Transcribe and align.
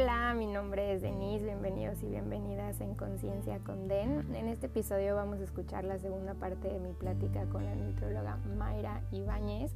Hola, 0.00 0.32
mi 0.32 0.46
nombre 0.46 0.92
es 0.92 1.02
Denise, 1.02 1.44
bienvenidos 1.44 2.00
y 2.04 2.06
bienvenidas 2.06 2.80
en 2.80 2.94
Conciencia 2.94 3.58
con 3.58 3.88
Den. 3.88 4.32
En 4.32 4.46
este 4.46 4.66
episodio 4.66 5.16
vamos 5.16 5.40
a 5.40 5.42
escuchar 5.42 5.82
la 5.82 5.98
segunda 5.98 6.34
parte 6.34 6.68
de 6.68 6.78
mi 6.78 6.92
plática 6.92 7.46
con 7.46 7.64
la 7.64 7.74
nutróloga 7.74 8.36
Mayra 8.56 9.02
Ibáñez. 9.10 9.72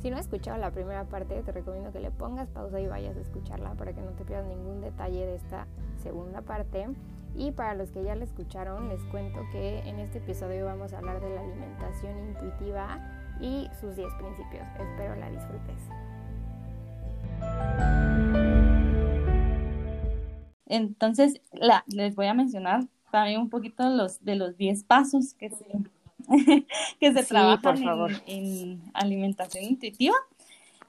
Si 0.00 0.10
no 0.10 0.16
has 0.16 0.26
escuchado 0.26 0.58
la 0.58 0.70
primera 0.70 1.02
parte, 1.06 1.42
te 1.42 1.50
recomiendo 1.50 1.90
que 1.90 1.98
le 1.98 2.12
pongas 2.12 2.48
pausa 2.50 2.78
y 2.78 2.86
vayas 2.86 3.16
a 3.16 3.20
escucharla 3.20 3.74
para 3.74 3.92
que 3.92 4.00
no 4.00 4.12
te 4.12 4.24
pierdas 4.24 4.46
ningún 4.46 4.80
detalle 4.80 5.26
de 5.26 5.34
esta 5.34 5.66
segunda 6.04 6.42
parte. 6.42 6.86
Y 7.34 7.50
para 7.50 7.74
los 7.74 7.90
que 7.90 8.04
ya 8.04 8.14
la 8.14 8.22
escucharon, 8.22 8.88
les 8.88 9.02
cuento 9.06 9.40
que 9.50 9.80
en 9.80 9.98
este 9.98 10.18
episodio 10.18 10.66
vamos 10.66 10.92
a 10.92 10.98
hablar 10.98 11.20
de 11.20 11.34
la 11.34 11.40
alimentación 11.40 12.16
intuitiva 12.28 13.00
y 13.40 13.68
sus 13.80 13.96
10 13.96 14.14
principios. 14.20 14.62
Espero 14.78 15.16
la 15.16 15.30
disfrutes. 15.30 15.90
Entonces, 20.66 21.40
la, 21.52 21.84
les 21.88 22.14
voy 22.14 22.26
a 22.26 22.34
mencionar 22.34 22.86
también 23.10 23.40
un 23.40 23.50
poquito 23.50 23.88
los, 23.90 24.24
de 24.24 24.36
los 24.36 24.56
10 24.56 24.84
pasos 24.84 25.34
que 25.34 25.50
se, 25.50 25.66
que 27.00 27.12
se 27.12 27.22
trabajan 27.24 27.76
en, 28.26 28.82
alimentación 28.92 29.64
intuitiva. 29.64 30.16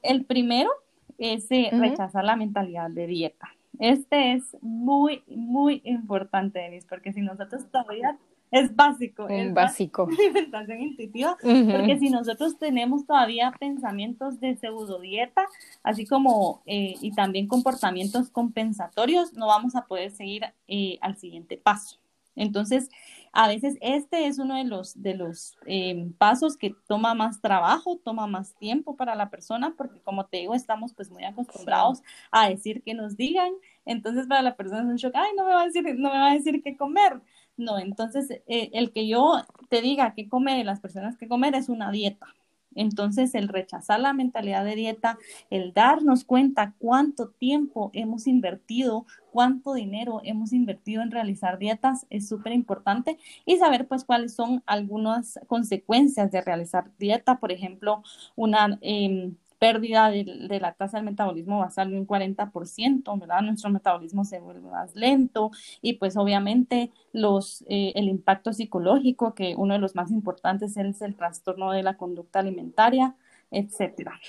El 0.01 0.25
primero 0.25 0.69
es 1.17 1.45
eh, 1.51 1.69
rechazar 1.71 2.23
la 2.23 2.35
mentalidad 2.35 2.89
de 2.89 3.07
dieta. 3.07 3.49
Este 3.79 4.33
es 4.33 4.55
muy, 4.61 5.23
muy 5.27 5.81
importante, 5.83 6.59
Denise, 6.59 6.87
porque 6.87 7.13
si 7.13 7.21
nosotros 7.21 7.65
todavía 7.71 8.17
es 8.55 8.75
básico. 8.75 9.27
es 9.27 9.53
básico. 9.53 10.07
Alimentación 10.17 10.81
intuitiva, 10.81 11.37
porque 11.41 11.97
si 11.99 12.09
nosotros 12.09 12.57
tenemos 12.57 13.05
todavía 13.05 13.51
pensamientos 13.59 14.39
de 14.39 14.55
pseudo 14.55 14.99
dieta, 14.99 15.45
así 15.83 16.05
como 16.05 16.61
eh, 16.65 16.95
y 17.01 17.11
también 17.11 17.47
comportamientos 17.47 18.29
compensatorios, 18.29 19.33
no 19.33 19.47
vamos 19.47 19.75
a 19.75 19.85
poder 19.85 20.11
seguir 20.11 20.43
eh, 20.67 20.97
al 21.01 21.17
siguiente 21.17 21.57
paso. 21.57 21.97
Entonces, 22.35 22.89
a 23.31 23.47
veces 23.47 23.77
este 23.81 24.27
es 24.27 24.39
uno 24.39 24.55
de 24.55 24.65
los, 24.65 25.01
de 25.01 25.15
los 25.15 25.57
em, 25.65 26.13
pasos 26.13 26.57
que 26.57 26.75
toma 26.87 27.13
más 27.13 27.41
trabajo, 27.41 27.97
toma 28.03 28.27
más 28.27 28.55
tiempo 28.55 28.95
para 28.95 29.15
la 29.15 29.29
persona, 29.29 29.73
porque 29.77 29.99
como 30.01 30.25
te 30.25 30.37
digo, 30.37 30.53
estamos 30.53 30.93
pues 30.93 31.09
muy 31.09 31.23
acostumbrados 31.23 32.01
a 32.31 32.49
decir 32.49 32.83
que 32.83 32.93
nos 32.93 33.17
digan, 33.17 33.51
entonces 33.85 34.27
para 34.27 34.41
la 34.41 34.55
persona 34.55 34.81
es 34.81 34.87
un 34.87 34.95
shock, 34.95 35.15
ay, 35.15 35.31
no 35.35 35.45
me 35.45 35.53
va 35.53 35.61
a 35.61 35.65
decir, 35.65 35.83
no 35.97 36.11
me 36.11 36.19
va 36.19 36.31
a 36.31 36.33
decir 36.33 36.61
qué 36.63 36.77
comer. 36.77 37.21
No, 37.57 37.79
entonces 37.79 38.29
eh, 38.47 38.69
el 38.73 38.91
que 38.91 39.07
yo 39.07 39.43
te 39.69 39.81
diga 39.81 40.13
qué 40.13 40.27
comer 40.27 40.65
las 40.65 40.81
personas 40.81 41.17
que 41.17 41.27
comer 41.27 41.55
es 41.55 41.69
una 41.69 41.91
dieta. 41.91 42.27
Entonces, 42.75 43.33
el 43.35 43.47
rechazar 43.47 44.01
la 44.01 44.11
mentalidad 44.11 44.65
de 44.65 44.75
dieta, 44.75 45.17
el 45.49 45.73
darnos 45.73 46.25
cuenta 46.25 46.75
cuánto 46.77 47.29
tiempo 47.29 47.89
hemos 47.93 48.27
invertido, 48.27 49.05
cuánto 49.31 49.73
dinero 49.73 50.19
hemos 50.25 50.51
invertido 50.51 51.01
en 51.01 51.11
realizar 51.11 51.57
dietas 51.57 52.05
es 52.09 52.27
súper 52.27 52.51
importante 52.51 53.17
y 53.45 53.57
saber 53.57 53.87
pues 53.87 54.03
cuáles 54.03 54.35
son 54.35 54.61
algunas 54.65 55.39
consecuencias 55.47 56.31
de 56.31 56.41
realizar 56.41 56.91
dieta, 56.99 57.39
por 57.39 57.53
ejemplo, 57.53 58.03
una... 58.35 58.77
Em, 58.81 59.35
pérdida 59.65 60.11
de, 60.11 60.59
la 60.61 60.73
tasa 60.73 60.97
del 60.97 61.07
metabolismo 61.07 61.57
basal 61.57 61.89
de 61.89 61.97
un 61.97 62.05
40%, 62.05 63.19
¿verdad? 63.19 63.41
Nuestro 63.41 63.71
metabolismo 63.71 64.23
se 64.23 64.39
vuelve 64.39 64.69
más 64.69 64.95
lento 64.95 65.49
y 65.81 65.93
pues 65.93 66.17
obviamente 66.17 66.91
los, 67.13 67.63
eh, 67.67 67.91
el 67.95 68.07
impacto 68.07 68.53
psicológico, 68.53 69.33
que 69.33 69.55
uno 69.57 69.73
de 69.73 69.79
los 69.79 69.95
más 69.95 70.11
importantes 70.11 70.77
es 70.77 71.01
el 71.01 71.15
trastorno 71.15 71.71
de 71.71 71.81
la 71.81 71.97
conducta 71.97 72.39
alimentaria, 72.39 73.15
etcétera. 73.49 74.19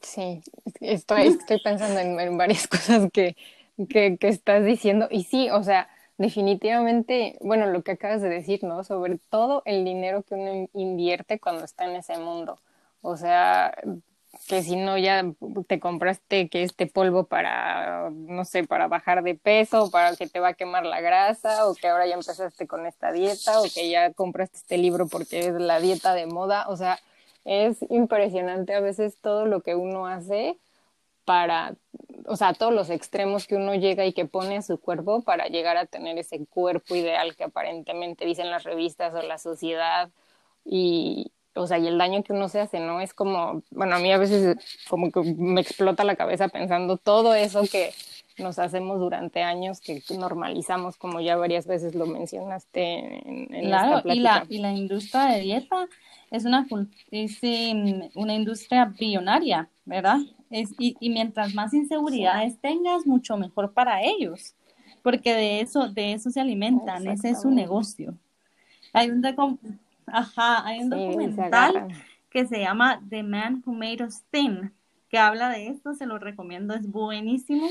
Sí, 0.00 0.42
estoy, 0.80 1.22
estoy 1.22 1.60
pensando 1.60 1.98
en, 1.98 2.38
varias 2.38 2.68
cosas 2.68 3.10
que, 3.12 3.36
que, 3.88 4.16
que 4.16 4.28
estás 4.28 4.64
diciendo 4.64 5.08
y 5.10 5.24
sí, 5.24 5.50
o 5.50 5.64
sea, 5.64 5.88
definitivamente, 6.18 7.36
bueno, 7.40 7.66
lo 7.66 7.82
que 7.82 7.92
acabas 7.92 8.22
de 8.22 8.28
decir, 8.28 8.62
¿no? 8.62 8.84
Sobre 8.84 9.18
todo 9.28 9.62
el 9.64 9.84
dinero 9.84 10.22
que 10.22 10.36
uno 10.36 10.68
invierte 10.72 11.40
cuando 11.40 11.64
está 11.64 11.84
en 11.84 11.96
ese 11.96 12.16
mundo. 12.18 12.60
O 13.00 13.16
sea, 13.16 13.74
que 14.46 14.62
si 14.62 14.76
no 14.76 14.98
ya 14.98 15.24
te 15.66 15.80
compraste 15.80 16.48
que 16.48 16.62
este 16.62 16.86
polvo 16.86 17.24
para, 17.24 18.10
no 18.10 18.44
sé, 18.44 18.64
para 18.64 18.88
bajar 18.88 19.22
de 19.22 19.34
peso, 19.34 19.90
para 19.90 20.16
que 20.16 20.26
te 20.26 20.40
va 20.40 20.48
a 20.48 20.54
quemar 20.54 20.86
la 20.86 21.00
grasa, 21.00 21.66
o 21.68 21.74
que 21.74 21.88
ahora 21.88 22.06
ya 22.06 22.14
empezaste 22.14 22.66
con 22.66 22.86
esta 22.86 23.12
dieta, 23.12 23.60
o 23.60 23.64
que 23.64 23.90
ya 23.90 24.12
compraste 24.12 24.58
este 24.58 24.78
libro 24.78 25.08
porque 25.08 25.40
es 25.40 25.54
la 25.54 25.80
dieta 25.80 26.14
de 26.14 26.26
moda, 26.26 26.66
o 26.68 26.76
sea, 26.76 26.98
es 27.44 27.78
impresionante 27.90 28.74
a 28.74 28.80
veces 28.80 29.18
todo 29.20 29.46
lo 29.46 29.62
que 29.62 29.74
uno 29.74 30.06
hace 30.06 30.58
para, 31.24 31.74
o 32.26 32.36
sea, 32.36 32.54
todos 32.54 32.72
los 32.72 32.90
extremos 32.90 33.46
que 33.46 33.56
uno 33.56 33.74
llega 33.74 34.06
y 34.06 34.12
que 34.14 34.24
pone 34.24 34.58
a 34.58 34.62
su 34.62 34.80
cuerpo 34.80 35.22
para 35.22 35.46
llegar 35.48 35.76
a 35.76 35.86
tener 35.86 36.18
ese 36.18 36.46
cuerpo 36.46 36.94
ideal 36.96 37.36
que 37.36 37.44
aparentemente 37.44 38.24
dicen 38.24 38.50
las 38.50 38.64
revistas 38.64 39.14
o 39.14 39.22
la 39.22 39.38
sociedad. 39.38 40.10
Y, 40.64 41.32
o 41.58 41.66
sea, 41.66 41.78
y 41.78 41.86
el 41.86 41.98
daño 41.98 42.22
que 42.22 42.32
uno 42.32 42.48
se 42.48 42.60
hace, 42.60 42.80
¿no? 42.80 43.00
Es 43.00 43.14
como, 43.14 43.62
bueno, 43.70 43.96
a 43.96 43.98
mí 43.98 44.12
a 44.12 44.18
veces 44.18 44.56
como 44.88 45.10
que 45.10 45.20
me 45.36 45.60
explota 45.60 46.04
la 46.04 46.16
cabeza 46.16 46.48
pensando 46.48 46.96
todo 46.96 47.34
eso 47.34 47.62
que 47.70 47.92
nos 48.38 48.58
hacemos 48.58 49.00
durante 49.00 49.42
años, 49.42 49.80
que 49.80 50.02
normalizamos, 50.16 50.96
como 50.96 51.20
ya 51.20 51.36
varias 51.36 51.66
veces 51.66 51.94
lo 51.94 52.06
mencionaste 52.06 53.28
en, 53.28 53.54
en 53.54 53.66
claro, 53.66 54.02
y 54.04 54.20
la, 54.20 54.46
y 54.48 54.58
la 54.58 54.72
industria 54.72 55.26
de 55.26 55.40
dieta 55.40 55.88
es 56.30 56.44
una, 56.44 56.66
es, 57.10 57.38
em, 57.42 58.08
una 58.14 58.34
industria 58.34 58.84
billonaria, 58.84 59.68
¿verdad? 59.84 60.18
Es, 60.50 60.74
y, 60.78 60.96
y 61.00 61.10
mientras 61.10 61.54
más 61.54 61.74
inseguridades 61.74 62.58
tengas, 62.60 63.06
mucho 63.06 63.36
mejor 63.36 63.72
para 63.72 64.02
ellos, 64.02 64.54
porque 65.02 65.34
de 65.34 65.60
eso, 65.60 65.88
de 65.88 66.12
eso 66.12 66.30
se 66.30 66.40
alimentan, 66.40 67.06
ese 67.06 67.30
es 67.30 67.42
su 67.42 67.50
negocio. 67.50 68.14
Hay 68.92 69.10
un, 69.10 69.22
Ajá, 70.12 70.66
hay 70.66 70.80
un 70.80 70.90
documental 70.90 71.88
que 72.30 72.46
se 72.46 72.60
llama 72.60 73.02
The 73.08 73.22
Man 73.22 73.62
Who 73.64 73.72
Made 73.72 74.04
Us 74.04 74.22
Thin, 74.30 74.72
que 75.08 75.18
habla 75.18 75.50
de 75.50 75.68
esto, 75.68 75.94
se 75.94 76.06
lo 76.06 76.18
recomiendo, 76.18 76.74
es 76.74 76.90
buenísimo. 76.90 77.68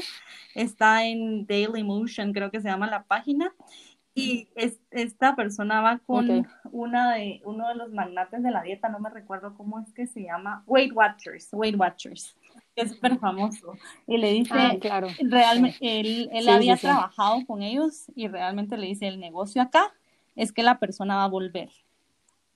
Está 0.55 1.05
en 1.05 1.45
Daily 1.45 1.83
Motion, 1.83 2.33
creo 2.33 2.49
que 2.49 2.61
se 2.61 2.67
llama 2.67 2.89
la 2.89 3.03
página. 3.03 3.53
Y 4.15 4.47
es, 4.55 4.79
esta 4.89 5.35
persona 5.35 5.79
va 5.79 5.99
con 5.99 6.47
una 6.71 7.13
de, 7.13 7.39
uno 7.45 7.67
de 7.67 7.75
los 7.75 7.91
magnates 7.91 8.41
de 8.41 8.49
la 8.49 8.63
dieta, 8.63 8.89
no 8.89 8.97
me 8.97 9.11
recuerdo 9.11 9.53
cómo 9.55 9.79
es 9.79 9.93
que 9.93 10.07
se 10.07 10.23
llama, 10.23 10.63
Weight 10.65 10.91
Watchers, 10.91 11.49
Weight 11.51 11.79
Watchers, 11.79 12.35
que 12.75 12.81
es 12.81 12.93
súper 12.93 13.19
famoso. 13.19 13.73
Y 14.07 14.17
le 14.17 14.33
dice, 14.33 14.55
ah, 14.55 14.75
claro. 14.81 15.09
realmente, 15.19 15.77
él, 15.99 16.31
él 16.33 16.49
había 16.49 16.77
trabajado 16.77 17.45
con 17.45 17.61
ellos 17.61 18.11
y 18.15 18.27
realmente 18.27 18.75
le 18.75 18.87
dice, 18.87 19.07
el 19.07 19.19
negocio 19.19 19.61
acá 19.61 19.93
es 20.35 20.51
que 20.51 20.63
la 20.63 20.79
persona 20.79 21.17
va 21.17 21.25
a 21.25 21.29
volver 21.29 21.69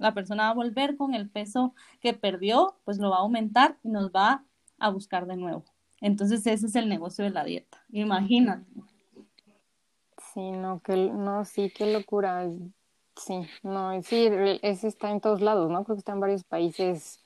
la 0.01 0.13
persona 0.13 0.43
va 0.43 0.49
a 0.49 0.55
volver 0.55 0.97
con 0.97 1.13
el 1.13 1.29
peso 1.29 1.73
que 2.01 2.13
perdió, 2.13 2.75
pues 2.83 2.97
lo 2.97 3.11
va 3.11 3.17
a 3.17 3.19
aumentar 3.19 3.77
y 3.83 3.89
nos 3.89 4.11
va 4.11 4.43
a 4.79 4.89
buscar 4.89 5.27
de 5.27 5.37
nuevo. 5.37 5.63
Entonces 6.01 6.45
ese 6.47 6.65
es 6.65 6.75
el 6.75 6.89
negocio 6.89 7.23
de 7.23 7.29
la 7.29 7.43
dieta. 7.43 7.83
Imagínate. 7.91 8.65
Sí, 10.33 10.51
no, 10.51 10.81
que, 10.81 10.95
no, 10.95 11.45
sí, 11.45 11.71
qué 11.75 11.93
locura. 11.93 12.49
Sí, 13.15 13.41
no, 13.63 14.01
sí, 14.01 14.27
ese 14.61 14.87
está 14.87 15.11
en 15.11 15.21
todos 15.21 15.41
lados, 15.41 15.69
¿no? 15.69 15.83
Creo 15.83 15.95
que 15.95 15.99
está 15.99 16.13
en 16.13 16.19
varios 16.19 16.43
países. 16.43 17.19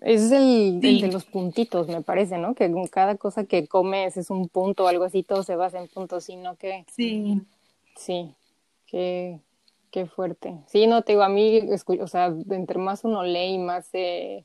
Ese 0.00 0.24
es 0.24 0.32
el, 0.32 0.80
de 0.80 1.12
los 1.12 1.24
puntitos, 1.24 1.86
me 1.86 2.02
parece, 2.02 2.38
¿no? 2.38 2.56
Que 2.56 2.70
con 2.72 2.88
cada 2.88 3.16
cosa 3.16 3.44
que 3.44 3.68
comes 3.68 4.16
es 4.16 4.30
un 4.30 4.48
punto 4.48 4.84
o 4.84 4.88
algo 4.88 5.04
así, 5.04 5.22
todo 5.22 5.44
se 5.44 5.54
basa 5.54 5.78
en 5.78 5.88
puntos, 5.88 6.24
sino 6.24 6.56
que... 6.56 6.84
Sí. 6.90 7.40
Sí, 7.96 8.34
que 8.86 9.38
Qué 9.94 10.06
fuerte. 10.06 10.58
Sí, 10.66 10.88
no 10.88 11.02
te 11.02 11.12
digo, 11.12 11.22
a 11.22 11.28
mí, 11.28 11.60
o 12.00 12.06
sea, 12.08 12.34
entre 12.50 12.80
más 12.80 13.04
uno 13.04 13.22
lee 13.22 13.52
y 13.52 13.58
más 13.58 13.86
se, 13.86 14.44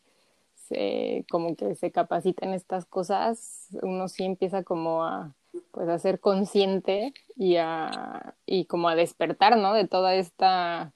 se, 0.53 1.25
como 1.27 1.55
que 1.55 1.73
se 1.73 1.89
capacita 1.89 2.45
en 2.45 2.53
estas 2.53 2.85
cosas, 2.85 3.67
uno 3.81 4.07
sí 4.09 4.25
empieza 4.25 4.61
como 4.61 5.03
a, 5.03 5.33
pues 5.71 5.89
a 5.89 5.97
ser 5.97 6.19
consciente 6.19 7.15
y 7.35 7.55
a, 7.55 8.35
y 8.45 8.65
como 8.65 8.89
a 8.89 8.95
despertar, 8.95 9.57
¿no? 9.57 9.73
De 9.73 9.87
toda 9.87 10.13
esta, 10.13 10.93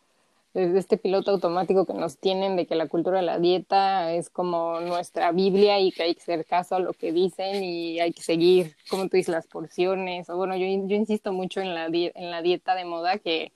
de 0.53 0.77
este 0.77 0.97
piloto 0.97 1.31
automático 1.31 1.87
que 1.87 1.95
nos 1.95 2.19
tienen 2.19 2.55
de 2.55 2.67
que 2.67 2.75
la 2.75 2.87
cultura 2.87 3.21
de 3.21 3.25
la 3.25 3.39
dieta 3.39 4.13
es 4.13 4.29
como 4.29 4.81
nuestra 4.81 5.31
Biblia 5.31 5.79
y 5.79 5.91
que 5.91 6.03
hay 6.03 6.13
que 6.13 6.21
hacer 6.21 6.45
caso 6.45 6.75
a 6.75 6.79
lo 6.79 6.93
que 6.93 7.11
dicen 7.11 7.63
y 7.63 7.99
hay 7.99 8.13
que 8.13 8.21
seguir, 8.21 8.75
como 8.87 9.09
tú 9.09 9.17
dices, 9.17 9.33
las 9.33 9.47
porciones. 9.47 10.29
O 10.29 10.37
bueno, 10.37 10.55
yo, 10.55 10.67
yo 10.67 10.95
insisto 10.95 11.33
mucho 11.33 11.59
en 11.59 11.73
la, 11.73 11.87
en 11.87 12.29
la 12.29 12.43
dieta 12.43 12.75
de 12.75 12.85
moda 12.85 13.17
que 13.17 13.51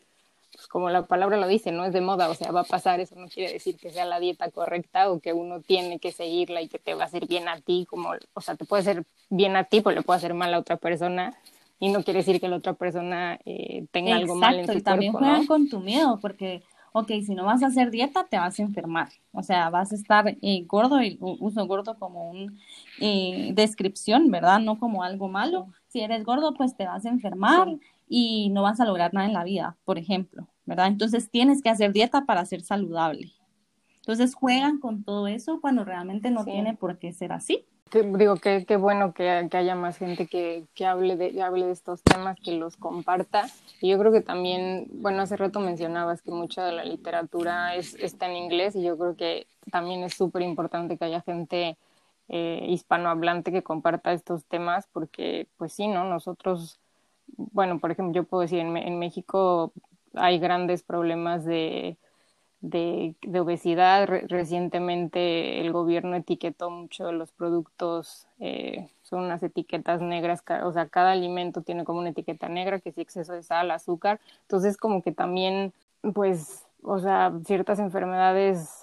pues 0.57 0.67
como 0.67 0.89
la 0.89 1.05
palabra 1.05 1.37
lo 1.37 1.47
dice, 1.47 1.71
no 1.71 1.85
es 1.85 1.93
de 1.93 2.01
moda, 2.01 2.29
o 2.29 2.33
sea, 2.33 2.51
va 2.51 2.61
a 2.61 2.63
pasar, 2.63 2.99
eso 2.99 3.13
no 3.15 3.27
quiere 3.27 3.53
decir 3.53 3.77
que 3.77 3.91
sea 3.91 4.05
la 4.05 4.19
dieta 4.19 4.49
correcta 4.49 5.11
o 5.11 5.19
que 5.19 5.31
uno 5.31 5.61
tiene 5.61 5.99
que 5.99 6.11
seguirla 6.11 6.63
y 6.63 6.67
que 6.67 6.79
te 6.79 6.95
va 6.95 7.03
a 7.03 7.05
hacer 7.05 7.27
bien 7.27 7.47
a 7.47 7.61
ti, 7.61 7.85
como, 7.87 8.09
o 8.33 8.41
sea, 8.41 8.55
te 8.55 8.65
puede 8.65 8.81
hacer 8.81 9.05
bien 9.29 9.55
a 9.55 9.65
ti, 9.65 9.81
pero 9.81 9.95
le 9.95 10.01
puede 10.01 10.17
hacer 10.17 10.33
mal 10.33 10.51
a 10.55 10.59
otra 10.59 10.77
persona. 10.77 11.35
Y 11.79 11.89
no 11.89 12.03
quiere 12.03 12.21
decir 12.21 12.41
que 12.41 12.47
la 12.47 12.55
otra 12.55 12.73
persona 12.73 13.39
eh, 13.45 13.85
tenga 13.91 14.15
algo 14.15 14.33
mal 14.33 14.59
en 14.59 14.65
su 14.65 14.79
y 14.79 14.81
también 14.81 15.13
juegan 15.13 15.45
con 15.45 15.69
tu 15.69 15.79
miedo, 15.79 16.17
porque, 16.19 16.63
ok, 16.91 17.07
si 17.23 17.35
no 17.35 17.45
vas 17.45 17.61
a 17.61 17.67
hacer 17.67 17.91
dieta, 17.91 18.25
te 18.27 18.39
vas 18.39 18.57
a 18.57 18.63
enfermar, 18.63 19.09
o 19.33 19.43
sea, 19.43 19.69
vas 19.69 19.91
a 19.91 19.95
estar 19.95 20.27
eh, 20.41 20.63
gordo, 20.65 21.03
y 21.03 21.19
uso 21.21 21.67
gordo 21.67 21.99
como 21.99 22.31
una 22.31 22.51
eh, 22.99 23.51
descripción, 23.53 24.31
¿verdad? 24.31 24.59
No 24.59 24.79
como 24.79 25.03
algo 25.03 25.27
malo, 25.27 25.67
si 25.87 25.99
eres 25.99 26.23
gordo, 26.23 26.55
pues 26.55 26.75
te 26.75 26.87
vas 26.87 27.05
a 27.05 27.09
enfermar 27.09 27.77
y 28.07 28.49
no 28.49 28.63
vas 28.63 28.79
a 28.79 28.85
lograr 28.85 29.13
nada 29.13 29.27
en 29.27 29.33
la 29.33 29.43
vida, 29.43 29.77
por 29.85 29.97
ejemplo, 29.97 30.47
¿verdad? 30.65 30.87
Entonces 30.87 31.29
tienes 31.29 31.61
que 31.61 31.69
hacer 31.69 31.93
dieta 31.93 32.25
para 32.25 32.45
ser 32.45 32.61
saludable. 32.61 33.33
Entonces 33.99 34.35
juegan 34.35 34.79
con 34.79 35.03
todo 35.03 35.27
eso 35.27 35.59
cuando 35.59 35.83
realmente 35.83 36.31
no 36.31 36.45
tiene 36.45 36.75
por 36.75 36.97
qué 36.97 37.11
ser 37.11 37.33
así. 37.33 37.65
digo 37.91 38.37
que 38.37 38.65
qué 38.65 38.77
bueno 38.77 39.13
que, 39.13 39.47
que, 39.51 39.57
haya 39.57 39.75
más 39.75 39.97
gente 39.97 40.27
que, 40.27 40.65
que 40.73 40.85
hable 40.85 41.17
de 41.17 41.41
hable 41.41 41.65
de 41.65 41.73
estos 41.73 42.03
temas, 42.03 42.37
que 42.41 42.53
los 42.53 42.77
comparta. 42.77 43.47
Y 43.81 43.89
yo 43.89 43.99
creo 43.99 44.13
que 44.13 44.21
también, 44.21 44.87
bueno, 44.93 45.23
hace 45.23 45.35
rato 45.35 45.59
mencionabas 45.59 46.21
que 46.21 46.31
mucha 46.31 46.65
de 46.65 46.71
la 46.71 46.85
literatura 46.85 47.75
es, 47.75 47.95
está 47.95 48.29
en 48.29 48.37
inglés 48.37 48.77
y 48.77 48.83
yo 48.83 48.97
creo 48.97 49.17
que 49.17 49.47
también 49.71 50.03
es 50.03 50.13
súper 50.13 50.41
importante 50.41 50.97
que 50.97 51.03
haya 51.03 51.19
gente 51.19 51.77
eh, 52.29 52.65
hispanohablante 52.69 53.51
que 53.51 53.63
comparta 53.63 54.13
estos 54.13 54.45
temas, 54.45 54.87
porque 54.91 55.47
pues 55.57 55.73
sí, 55.73 55.87
¿no? 55.87 56.03
Nosotros, 56.03 56.79
bueno, 57.37 57.79
por 57.79 57.91
ejemplo, 57.91 58.13
yo 58.13 58.23
puedo 58.23 58.41
decir, 58.41 58.59
en, 58.59 58.99
México 58.99 59.71
hay 60.13 60.39
grandes 60.39 60.83
problemas 60.83 61.45
de 61.45 61.97
de, 62.61 63.15
obesidad. 63.39 64.07
recientemente 64.07 65.61
el 65.61 65.71
gobierno 65.71 66.15
etiquetó 66.15 66.69
mucho 66.69 67.11
los 67.11 67.31
productos, 67.31 68.27
eh, 68.39 68.89
son 69.03 69.23
unas 69.23 69.43
etiquetas 69.43 70.01
negras, 70.01 70.43
o 70.63 70.71
sea, 70.71 70.87
cada 70.87 71.11
alimento 71.11 71.61
tiene 71.61 71.83
como 71.85 71.99
una 71.99 72.09
etiqueta 72.09 72.49
negra, 72.49 72.79
que 72.79 72.91
si 72.91 73.01
exceso 73.01 73.33
de 73.33 73.43
sal, 73.43 73.71
azúcar. 73.71 74.19
Entonces, 74.41 74.77
como 74.77 75.01
que 75.01 75.11
también, 75.11 75.73
pues, 76.13 76.65
o 76.83 76.99
sea, 76.99 77.33
ciertas 77.45 77.79
enfermedades 77.79 78.76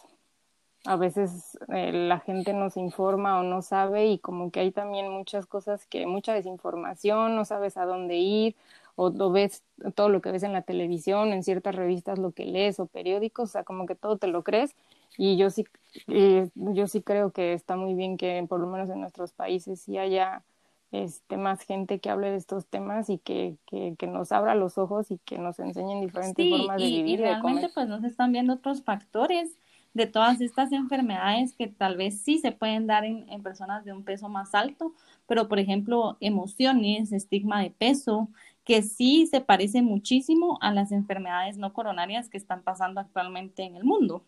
a 0.84 0.96
veces 0.96 1.58
eh, 1.68 1.92
la 1.92 2.20
gente 2.20 2.52
no 2.52 2.68
se 2.70 2.80
informa 2.80 3.40
o 3.40 3.42
no 3.42 3.62
sabe 3.62 4.06
y 4.06 4.18
como 4.18 4.50
que 4.50 4.60
hay 4.60 4.70
también 4.70 5.10
muchas 5.10 5.46
cosas 5.46 5.86
que, 5.86 6.06
mucha 6.06 6.34
desinformación, 6.34 7.34
no 7.34 7.44
sabes 7.44 7.76
a 7.76 7.86
dónde 7.86 8.16
ir 8.16 8.54
o, 8.96 9.10
ves 9.30 9.62
todo 9.94 10.08
lo 10.08 10.20
que 10.20 10.30
ves 10.30 10.42
en 10.42 10.52
la 10.52 10.62
televisión, 10.62 11.32
en 11.32 11.42
ciertas 11.42 11.74
revistas, 11.74 12.18
lo 12.18 12.32
que 12.32 12.44
lees 12.44 12.78
o 12.78 12.86
periódicos, 12.86 13.50
o 13.50 13.52
sea, 13.52 13.64
como 13.64 13.86
que 13.86 13.94
todo 13.94 14.18
te 14.18 14.28
lo 14.28 14.44
crees. 14.44 14.76
Y 15.16 15.36
yo 15.36 15.50
sí, 15.50 15.64
eh, 16.08 16.48
yo 16.54 16.86
sí 16.86 17.02
creo 17.02 17.32
que 17.32 17.54
está 17.54 17.76
muy 17.76 17.94
bien 17.94 18.16
que 18.16 18.44
por 18.48 18.60
lo 18.60 18.66
menos 18.66 18.90
en 18.90 19.00
nuestros 19.00 19.32
países 19.32 19.80
sí 19.80 19.98
haya 19.98 20.44
este, 20.92 21.36
más 21.36 21.62
gente 21.62 21.98
que 21.98 22.10
hable 22.10 22.30
de 22.30 22.36
estos 22.36 22.66
temas 22.66 23.10
y 23.10 23.18
que, 23.18 23.56
que, 23.66 23.94
que 23.98 24.06
nos 24.06 24.30
abra 24.32 24.54
los 24.54 24.78
ojos 24.78 25.10
y 25.10 25.18
que 25.18 25.38
nos 25.38 25.58
enseñen 25.58 26.00
diferentes 26.00 26.48
formas 26.48 26.76
de 26.76 26.86
vivir. 26.86 27.20
Y 27.20 27.22
realmente 27.22 27.70
pues 27.72 27.88
nos 27.88 28.04
están 28.04 28.32
viendo 28.32 28.54
otros 28.54 28.82
factores 28.82 29.56
de 29.94 30.06
todas 30.06 30.40
estas 30.40 30.72
enfermedades 30.72 31.54
que 31.54 31.68
tal 31.68 31.96
vez 31.96 32.20
sí 32.20 32.38
se 32.38 32.52
pueden 32.52 32.86
dar 32.86 33.04
en, 33.04 33.28
en 33.30 33.42
personas 33.42 33.84
de 33.84 33.92
un 33.92 34.04
peso 34.04 34.28
más 34.28 34.54
alto, 34.54 34.92
pero 35.26 35.48
por 35.48 35.58
ejemplo 35.58 36.16
emociones, 36.20 37.12
estigma 37.12 37.62
de 37.62 37.70
peso, 37.70 38.28
que 38.64 38.82
sí 38.82 39.26
se 39.26 39.40
parece 39.40 39.82
muchísimo 39.82 40.58
a 40.60 40.72
las 40.72 40.92
enfermedades 40.92 41.58
no 41.58 41.72
coronarias 41.72 42.28
que 42.28 42.38
están 42.38 42.62
pasando 42.62 43.00
actualmente 43.00 43.62
en 43.62 43.76
el 43.76 43.84
mundo. 43.84 44.24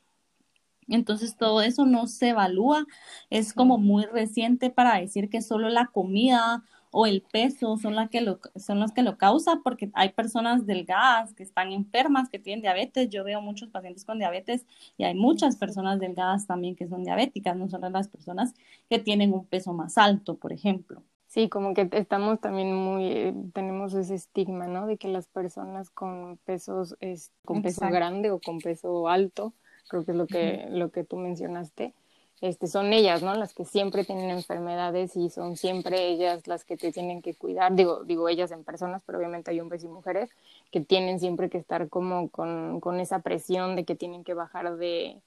Entonces 0.88 1.36
todo 1.36 1.62
eso 1.62 1.84
no 1.84 2.06
se 2.06 2.28
evalúa, 2.28 2.86
es 3.28 3.52
como 3.52 3.76
muy 3.78 4.04
reciente 4.04 4.70
para 4.70 4.98
decir 4.98 5.28
que 5.28 5.42
solo 5.42 5.68
la 5.68 5.86
comida 5.86 6.62
o 6.98 7.04
el 7.04 7.20
peso 7.20 7.76
son, 7.76 7.94
la 7.94 8.08
que 8.08 8.22
lo, 8.22 8.40
son 8.54 8.80
los 8.80 8.90
que 8.90 9.02
lo 9.02 9.18
causa, 9.18 9.60
porque 9.62 9.90
hay 9.92 10.12
personas 10.12 10.64
delgadas 10.64 11.34
que 11.34 11.42
están 11.42 11.70
enfermas, 11.72 12.30
que 12.30 12.38
tienen 12.38 12.62
diabetes. 12.62 13.10
Yo 13.10 13.22
veo 13.22 13.42
muchos 13.42 13.68
pacientes 13.68 14.06
con 14.06 14.18
diabetes 14.18 14.64
y 14.96 15.04
hay 15.04 15.14
muchas 15.14 15.56
personas 15.56 16.00
delgadas 16.00 16.46
también 16.46 16.74
que 16.74 16.88
son 16.88 17.04
diabéticas, 17.04 17.54
no 17.54 17.68
solo 17.68 17.90
las 17.90 18.08
personas 18.08 18.54
que 18.88 18.98
tienen 18.98 19.34
un 19.34 19.44
peso 19.44 19.74
más 19.74 19.98
alto, 19.98 20.38
por 20.38 20.54
ejemplo. 20.54 21.02
Sí, 21.26 21.50
como 21.50 21.74
que 21.74 21.86
estamos 21.92 22.40
también 22.40 22.74
muy, 22.74 23.04
eh, 23.08 23.34
tenemos 23.52 23.92
ese 23.92 24.14
estigma, 24.14 24.66
¿no? 24.66 24.86
De 24.86 24.96
que 24.96 25.08
las 25.08 25.26
personas 25.28 25.90
con 25.90 26.38
pesos, 26.46 26.96
es, 27.00 27.30
con 27.44 27.60
peso 27.60 27.86
grande 27.90 28.30
o 28.30 28.40
con 28.40 28.56
peso 28.58 29.08
alto, 29.08 29.52
creo 29.90 30.06
que 30.06 30.12
es 30.12 30.16
lo 30.16 30.26
que, 30.26 30.66
lo 30.70 30.90
que 30.90 31.04
tú 31.04 31.18
mencionaste, 31.18 31.92
este, 32.40 32.66
son 32.66 32.92
ellas, 32.92 33.22
¿no? 33.22 33.34
Las 33.34 33.54
que 33.54 33.64
siempre 33.64 34.04
tienen 34.04 34.30
enfermedades 34.30 35.16
y 35.16 35.30
son 35.30 35.56
siempre 35.56 36.08
ellas 36.08 36.46
las 36.46 36.64
que 36.64 36.76
te 36.76 36.92
tienen 36.92 37.22
que 37.22 37.34
cuidar. 37.34 37.74
Digo, 37.74 38.04
digo 38.04 38.28
ellas 38.28 38.50
en 38.50 38.64
personas, 38.64 39.02
pero 39.06 39.18
obviamente 39.18 39.50
hay 39.50 39.60
hombres 39.60 39.84
y 39.84 39.88
mujeres 39.88 40.30
que 40.70 40.80
tienen 40.80 41.18
siempre 41.18 41.48
que 41.48 41.58
estar 41.58 41.88
como 41.88 42.28
con, 42.30 42.80
con 42.80 43.00
esa 43.00 43.20
presión 43.20 43.76
de 43.76 43.84
que 43.84 43.94
tienen 43.94 44.22
que 44.24 44.34
bajar 44.34 44.76
de, 44.76 45.20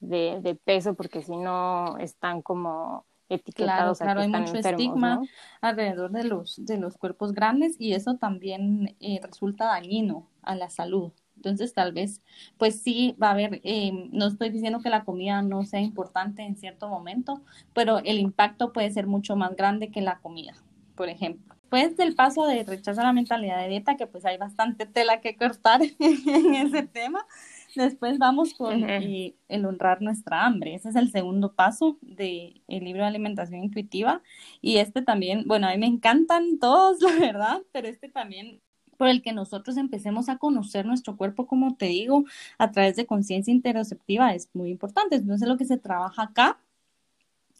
de, 0.00 0.40
de 0.40 0.54
peso 0.54 0.94
porque 0.94 1.22
si 1.22 1.36
no 1.36 1.98
están 1.98 2.42
como 2.42 3.04
etiquetados. 3.28 3.98
Claro, 3.98 4.20
claro, 4.20 4.20
hay 4.20 4.28
mucho 4.28 4.56
estigma 4.56 5.20
alrededor 5.60 6.10
de 6.12 6.24
los, 6.24 6.64
de 6.64 6.78
los 6.78 6.96
cuerpos 6.96 7.32
grandes 7.32 7.76
y 7.78 7.94
eso 7.94 8.16
también 8.16 8.96
eh, 9.00 9.20
resulta 9.22 9.66
dañino 9.66 10.28
a 10.42 10.54
la 10.54 10.70
salud. 10.70 11.12
Entonces, 11.36 11.74
tal 11.74 11.92
vez, 11.92 12.22
pues 12.58 12.80
sí, 12.80 13.16
va 13.22 13.28
a 13.28 13.32
haber, 13.32 13.60
eh, 13.64 14.08
no 14.12 14.26
estoy 14.26 14.50
diciendo 14.50 14.80
que 14.80 14.90
la 14.90 15.04
comida 15.04 15.42
no 15.42 15.64
sea 15.64 15.80
importante 15.80 16.42
en 16.42 16.56
cierto 16.56 16.88
momento, 16.88 17.42
pero 17.72 17.98
el 17.98 18.18
impacto 18.18 18.72
puede 18.72 18.90
ser 18.90 19.06
mucho 19.06 19.36
más 19.36 19.56
grande 19.56 19.90
que 19.90 20.00
la 20.00 20.18
comida, 20.20 20.54
por 20.94 21.08
ejemplo. 21.08 21.54
Después 21.62 21.96
del 21.96 22.14
paso 22.14 22.46
de 22.46 22.62
rechazo 22.62 23.00
a 23.00 23.04
la 23.04 23.12
mentalidad 23.12 23.60
de 23.60 23.68
dieta, 23.68 23.96
que 23.96 24.06
pues 24.06 24.24
hay 24.24 24.38
bastante 24.38 24.86
tela 24.86 25.20
que 25.20 25.36
cortar 25.36 25.80
en 25.98 26.54
ese 26.54 26.84
tema, 26.84 27.26
Después 27.74 28.18
vamos 28.18 28.54
con 28.54 28.88
el 28.88 29.34
honrar 29.66 30.00
nuestra 30.00 30.44
hambre. 30.44 30.74
Ese 30.74 30.90
es 30.90 30.96
el 30.96 31.10
segundo 31.10 31.54
paso 31.54 31.98
del 32.00 32.62
libro 32.68 33.02
de 33.02 33.08
alimentación 33.08 33.64
intuitiva. 33.64 34.22
Y 34.60 34.76
este 34.76 35.02
también, 35.02 35.44
bueno, 35.46 35.66
a 35.66 35.72
mí 35.72 35.78
me 35.78 35.86
encantan 35.86 36.58
todos, 36.58 37.00
la 37.02 37.14
verdad, 37.18 37.62
pero 37.72 37.88
este 37.88 38.08
también 38.08 38.60
por 38.94 39.08
el 39.08 39.22
que 39.22 39.32
nosotros 39.32 39.76
empecemos 39.76 40.28
a 40.28 40.38
conocer 40.38 40.86
nuestro 40.86 41.16
cuerpo, 41.16 41.46
como 41.46 41.76
te 41.76 41.86
digo, 41.86 42.24
a 42.58 42.70
través 42.70 42.96
de 42.96 43.06
conciencia 43.06 43.52
interoceptiva 43.52 44.34
es 44.34 44.48
muy 44.54 44.70
importante. 44.70 45.16
Entonces 45.16 45.48
lo 45.48 45.56
que 45.56 45.64
se 45.64 45.78
trabaja 45.78 46.22
acá 46.22 46.58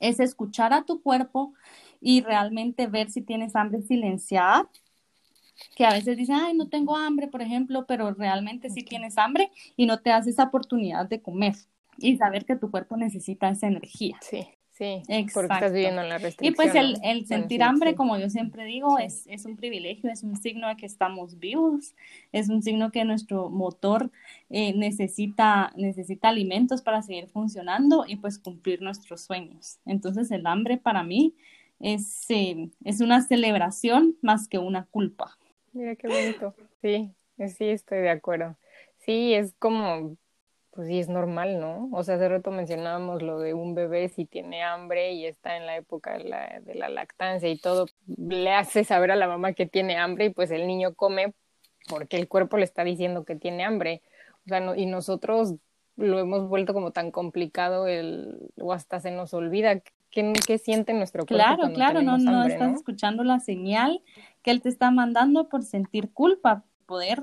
es 0.01 0.21
escuchar 0.21 0.73
a 0.73 0.85
tu 0.85 1.03
cuerpo 1.03 1.55
y 2.01 2.21
realmente 2.23 2.87
ver 2.87 3.11
si 3.11 3.23
tienes 3.23 3.57
hambre 3.57 3.83
silenciada 3.83 4.69
que 5.77 5.85
a 5.85 5.93
veces 5.93 6.17
dicen, 6.17 6.37
ay, 6.37 6.55
no 6.55 6.69
tengo 6.69 6.97
hambre, 6.97 7.29
por 7.29 7.43
ejemplo, 7.43 7.87
pero 7.87 8.13
realmente 8.13 8.71
sí 8.71 8.83
tienes 8.83 9.19
hambre 9.19 9.51
y 9.77 9.87
no 9.87 10.01
te 10.01 10.11
das 10.11 10.27
esa 10.27 10.45
oportunidad 10.45 11.09
de 11.09 11.23
comer 11.23 11.55
y 11.99 12.17
saber 12.17 12.45
que 12.45 12.57
tu 12.57 12.71
cuerpo 12.71 12.97
necesita 12.97 13.49
esa 13.49 13.69
energía. 13.69 14.19
Sí. 14.21 14.47
Sí, 14.75 15.03
porque 15.33 15.55
estás 15.55 15.73
viviendo 15.73 16.03
en 16.03 16.09
la 16.09 16.19
restricción. 16.19 16.53
Y 16.53 16.57
pues 16.57 16.75
el, 16.75 16.97
el 17.05 17.27
sentir 17.27 17.63
hambre, 17.63 17.95
como 17.95 18.19
yo 18.19 18.29
siempre 18.29 18.65
digo, 18.65 18.99
es, 18.99 19.25
es, 19.29 19.45
un 19.45 19.55
privilegio, 19.55 20.11
es 20.11 20.25
un 20.25 20.37
signo 20.37 20.67
de 20.67 20.77
que 20.77 20.85
estamos 20.85 21.39
vivos, 21.39 21.95
es 22.33 22.49
un 22.49 22.61
signo 22.61 22.91
que 22.91 23.05
nuestro 23.05 23.51
motor 23.51 24.11
eh, 24.51 24.73
necesita, 24.75 25.73
necesita 25.77 26.31
alimentos 26.31 26.83
para 26.83 27.03
seguir 27.03 27.29
funcionando 27.29 28.05
y 28.05 28.17
pues 28.17 28.41
cumplir 28.41 28.83
nuestros 28.83 29.21
sueños. 29.21 29.79
Entonces 29.87 30.33
el 30.33 30.45
hambre 30.45 30.77
para 30.77 31.05
mí 31.05 31.37
es, 31.79 32.29
eh, 32.31 32.69
es 32.83 33.01
una 33.01 33.21
celebración 33.21 34.17
más 34.23 34.49
que 34.49 34.59
una 34.59 34.87
culpa. 34.87 35.39
Mira 35.73 35.95
qué 35.95 36.09
bonito. 36.09 36.53
Sí, 36.83 37.13
sí, 37.47 37.69
estoy 37.69 37.99
de 37.99 38.11
acuerdo. 38.11 38.57
Sí, 38.99 39.35
es 39.35 39.55
como, 39.61 40.17
pues 40.75 40.89
sí, 40.89 40.99
es 40.99 41.09
normal, 41.09 41.61
¿no? 41.61 41.89
O 41.93 42.03
sea, 42.03 42.17
hace 42.17 42.29
rato 42.29 42.51
mencionábamos 42.51 43.23
lo 43.23 43.39
de 43.39 43.55
un 43.55 43.77
bebé 43.77 44.09
si 44.09 44.25
tiene 44.25 44.65
hambre 44.65 45.13
y 45.13 45.25
está 45.25 45.57
en 45.57 45.67
la 45.67 45.77
época 45.77 46.19
de 46.19 46.25
la, 46.25 46.61
de 46.63 46.75
la 46.75 46.89
lactancia 46.89 47.49
y 47.49 47.57
todo, 47.57 47.87
le 48.07 48.53
hace 48.53 48.83
saber 48.83 49.13
a 49.13 49.17
la 49.17 49.29
mamá 49.29 49.53
que 49.53 49.67
tiene 49.67 49.97
hambre 49.97 50.27
y 50.27 50.31
pues 50.31 50.51
el 50.51 50.67
niño 50.67 50.95
come 50.95 51.33
porque 51.89 52.17
el 52.17 52.27
cuerpo 52.27 52.57
le 52.57 52.65
está 52.65 52.83
diciendo 52.83 53.25
que 53.25 53.37
tiene 53.37 53.65
hambre. 53.65 54.03
O 54.47 54.49
sea, 54.49 54.59
no, 54.59 54.75
y 54.75 54.87
nosotros 54.87 55.55
lo 55.97 56.19
hemos 56.19 56.49
vuelto 56.49 56.75
como 56.75 56.91
tan 56.91 57.13
complicado 57.13 57.87
el, 57.87 58.51
o 58.61 58.73
hasta 58.73 58.99
se 58.99 59.13
nos 59.13 59.33
olvida 59.33 59.81
qué, 60.11 60.33
qué 60.45 60.59
siente 60.59 60.93
nuestro 60.93 61.25
cuerpo. 61.25 61.45
Claro, 61.45 61.73
claro, 61.73 62.03
no, 62.03 62.19
no 62.19 62.45
estás 62.47 62.75
escuchando 62.75 63.23
la 63.23 63.39
señal 63.39 64.03
que 64.43 64.51
Él 64.51 64.61
te 64.61 64.71
está 64.71 64.91
mandando 64.91 65.49
por 65.49 65.63
sentir 65.63 66.11
culpa, 66.13 66.65
poder 66.87 67.23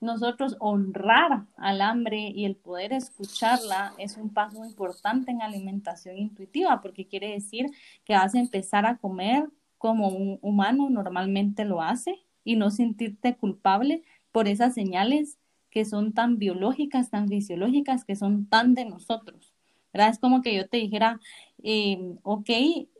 nosotros 0.00 0.56
honrar 0.60 1.44
al 1.56 1.80
hambre 1.82 2.32
y 2.34 2.44
el 2.46 2.56
poder 2.56 2.92
escucharla 2.92 3.92
es 3.98 4.16
un 4.16 4.30
paso 4.32 4.64
importante 4.64 5.30
en 5.30 5.42
alimentación 5.42 6.18
intuitiva, 6.18 6.80
porque 6.80 7.06
quiere 7.06 7.32
decir 7.32 7.66
que 8.04 8.14
vas 8.14 8.34
a 8.34 8.40
empezar 8.40 8.86
a 8.86 8.96
comer 8.96 9.48
como 9.78 10.08
un 10.08 10.38
humano 10.42 10.90
normalmente 10.90 11.64
lo 11.64 11.82
hace 11.82 12.14
y 12.44 12.56
no 12.56 12.70
sentirte 12.70 13.36
culpable 13.36 14.02
por 14.32 14.48
esas 14.48 14.74
señales 14.74 15.38
que 15.70 15.84
son 15.84 16.12
tan 16.12 16.38
biológicas, 16.38 17.10
tan 17.10 17.28
fisiológicas, 17.28 18.04
que 18.04 18.16
son 18.16 18.46
tan 18.46 18.74
de 18.74 18.86
nosotros. 18.86 19.54
Es 19.92 20.18
como 20.18 20.42
que 20.42 20.54
yo 20.54 20.68
te 20.68 20.78
dijera, 20.78 21.20
eh, 21.62 21.98
ok, 22.22 22.48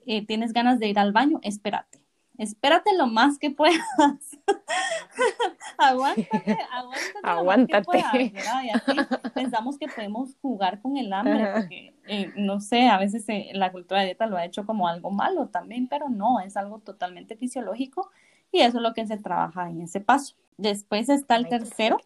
eh, 0.06 0.26
tienes 0.26 0.52
ganas 0.52 0.78
de 0.78 0.88
ir 0.88 0.98
al 0.98 1.12
baño, 1.12 1.38
espérate 1.42 1.99
espérate 2.40 2.96
lo 2.96 3.06
más 3.06 3.38
que 3.38 3.50
puedas. 3.50 3.78
aguántate, 5.78 6.58
aguántate. 7.22 8.00
Aguántate. 8.02 8.32
Y 8.64 8.70
así 8.70 8.96
pensamos 9.34 9.78
que 9.78 9.88
podemos 9.88 10.34
jugar 10.40 10.80
con 10.80 10.96
el 10.96 11.12
hambre, 11.12 11.52
porque, 11.54 11.94
eh, 12.08 12.32
no 12.36 12.60
sé, 12.60 12.88
a 12.88 12.98
veces 12.98 13.28
eh, 13.28 13.50
la 13.52 13.70
cultura 13.70 14.00
de 14.00 14.06
dieta 14.06 14.26
lo 14.26 14.38
ha 14.38 14.46
hecho 14.46 14.64
como 14.64 14.88
algo 14.88 15.10
malo 15.10 15.48
también, 15.48 15.86
pero 15.86 16.08
no, 16.08 16.40
es 16.40 16.56
algo 16.56 16.78
totalmente 16.78 17.36
fisiológico 17.36 18.10
Y 18.52 18.60
eso 18.60 18.78
es 18.78 18.82
lo 18.82 18.94
que 18.94 19.06
se 19.06 19.18
trabaja 19.18 19.68
en 19.68 19.82
ese 19.82 20.00
paso. 20.00 20.34
Después 20.56 21.10
está 21.10 21.36
el 21.36 21.46
tercero, 21.48 21.98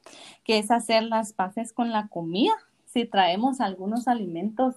que 0.43 0.59
es 0.59 0.73
hacer 0.73 1.05
las 1.05 1.33
paces 1.33 1.73
con 1.73 1.93
la 1.93 2.09
comida. 2.09 2.55
Si 2.87 3.05
traemos 3.05 3.61
algunos 3.61 4.09
alimentos 4.09 4.75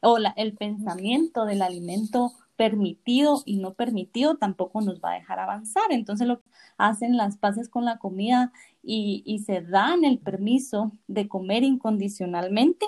o 0.00 0.18
el 0.36 0.54
pensamiento 0.54 1.46
del 1.46 1.62
alimento 1.62 2.32
permitido 2.58 3.42
y 3.46 3.58
no 3.58 3.74
permitido 3.74 4.36
tampoco 4.36 4.80
nos 4.82 5.00
va 5.00 5.12
a 5.12 5.14
dejar 5.14 5.38
avanzar. 5.38 5.84
Entonces 5.90 6.26
lo 6.26 6.42
hacen 6.76 7.16
las 7.16 7.38
paces 7.38 7.68
con 7.68 7.84
la 7.84 7.98
comida 7.98 8.52
y, 8.82 9.22
y 9.24 9.38
se 9.38 9.62
dan 9.62 10.04
el 10.04 10.18
permiso 10.18 10.90
de 11.06 11.28
comer 11.28 11.62
incondicionalmente, 11.62 12.84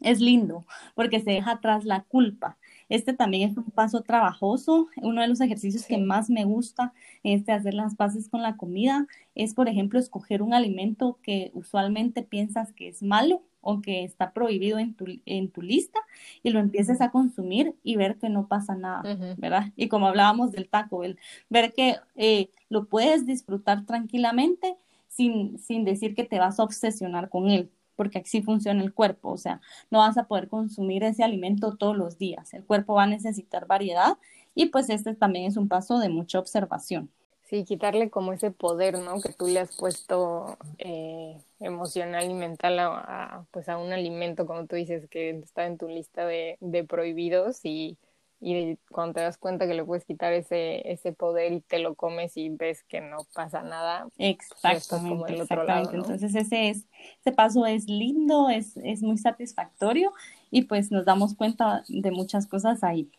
es 0.00 0.20
lindo 0.20 0.64
porque 0.94 1.20
se 1.20 1.32
deja 1.32 1.52
atrás 1.52 1.84
la 1.84 2.02
culpa. 2.02 2.56
Este 2.88 3.12
también 3.12 3.50
es 3.50 3.56
un 3.56 3.64
paso 3.64 4.02
trabajoso. 4.02 4.88
Uno 4.96 5.20
de 5.20 5.28
los 5.28 5.40
ejercicios 5.40 5.86
que 5.86 5.98
más 5.98 6.30
me 6.30 6.44
gusta 6.44 6.92
este 7.22 7.52
hacer 7.52 7.74
las 7.74 7.94
paces 7.94 8.28
con 8.28 8.42
la 8.42 8.56
comida 8.56 9.06
es, 9.34 9.54
por 9.54 9.68
ejemplo, 9.68 9.98
escoger 9.98 10.42
un 10.42 10.54
alimento 10.54 11.18
que 11.22 11.50
usualmente 11.54 12.22
piensas 12.22 12.72
que 12.72 12.88
es 12.88 13.02
malo 13.02 13.42
o 13.60 13.80
que 13.80 14.04
está 14.04 14.32
prohibido 14.32 14.78
en 14.78 14.94
tu, 14.94 15.06
en 15.26 15.50
tu 15.50 15.60
lista 15.60 15.98
y 16.44 16.50
lo 16.50 16.60
empieces 16.60 17.00
a 17.00 17.10
consumir 17.10 17.74
y 17.82 17.96
ver 17.96 18.16
que 18.16 18.28
no 18.28 18.46
pasa 18.46 18.76
nada, 18.76 19.02
¿verdad? 19.38 19.72
Y 19.74 19.88
como 19.88 20.06
hablábamos 20.06 20.52
del 20.52 20.68
taco, 20.68 21.02
el, 21.02 21.18
ver 21.50 21.72
que 21.72 21.96
eh, 22.14 22.50
lo 22.68 22.86
puedes 22.86 23.26
disfrutar 23.26 23.84
tranquilamente 23.84 24.76
sin, 25.08 25.58
sin 25.58 25.84
decir 25.84 26.14
que 26.14 26.22
te 26.22 26.38
vas 26.38 26.60
a 26.60 26.62
obsesionar 26.62 27.28
con 27.28 27.50
él, 27.50 27.70
porque 27.96 28.18
así 28.20 28.42
funciona 28.42 28.82
el 28.82 28.92
cuerpo, 28.94 29.30
o 29.30 29.38
sea, 29.38 29.60
no 29.90 29.98
vas 29.98 30.18
a 30.18 30.24
poder 30.24 30.48
consumir 30.48 31.02
ese 31.04 31.24
alimento 31.24 31.76
todos 31.76 31.96
los 31.96 32.18
días, 32.18 32.54
el 32.54 32.64
cuerpo 32.64 32.94
va 32.94 33.04
a 33.04 33.06
necesitar 33.06 33.66
variedad 33.66 34.18
y 34.54 34.66
pues 34.66 34.90
este 34.90 35.14
también 35.14 35.46
es 35.46 35.56
un 35.56 35.68
paso 35.68 35.98
de 35.98 36.08
mucha 36.08 36.38
observación. 36.38 37.10
Sí, 37.44 37.64
quitarle 37.64 38.10
como 38.10 38.32
ese 38.32 38.50
poder, 38.50 38.98
¿no? 38.98 39.20
Que 39.20 39.32
tú 39.32 39.46
le 39.46 39.60
has 39.60 39.76
puesto 39.76 40.58
eh, 40.78 41.40
emocional 41.60 42.28
y 42.28 42.34
mental 42.34 42.76
a, 42.80 43.46
pues 43.52 43.68
a 43.68 43.78
un 43.78 43.92
alimento, 43.92 44.46
como 44.46 44.66
tú 44.66 44.74
dices, 44.74 45.08
que 45.08 45.30
está 45.30 45.66
en 45.66 45.78
tu 45.78 45.86
lista 45.86 46.26
de, 46.26 46.56
de 46.60 46.82
prohibidos 46.82 47.60
y, 47.64 47.98
y 48.40 48.76
cuando 48.90 49.14
te 49.14 49.20
das 49.20 49.38
cuenta 49.38 49.66
que 49.66 49.74
le 49.74 49.84
puedes 49.84 50.04
quitar 50.04 50.32
ese, 50.32 50.90
ese 50.90 51.12
poder 51.12 51.52
y 51.52 51.60
te 51.60 51.78
lo 51.78 51.94
comes 51.94 52.36
y 52.36 52.50
ves 52.50 52.82
que 52.84 53.00
no 53.00 53.18
pasa 53.34 53.62
nada. 53.62 54.08
Exactamente, 54.18 55.40
exactamente. 55.40 55.96
Entonces 55.96 56.34
ese 56.34 56.68
es, 56.68 56.86
ese 57.20 57.32
paso 57.32 57.64
es 57.66 57.86
lindo, 57.86 58.50
es, 58.50 58.76
es 58.78 59.02
muy 59.02 59.16
satisfactorio 59.16 60.12
y 60.50 60.62
pues 60.62 60.90
nos 60.90 61.04
damos 61.04 61.34
cuenta 61.34 61.82
de 61.88 62.10
muchas 62.10 62.46
cosas 62.46 62.84
ahí. 62.84 63.10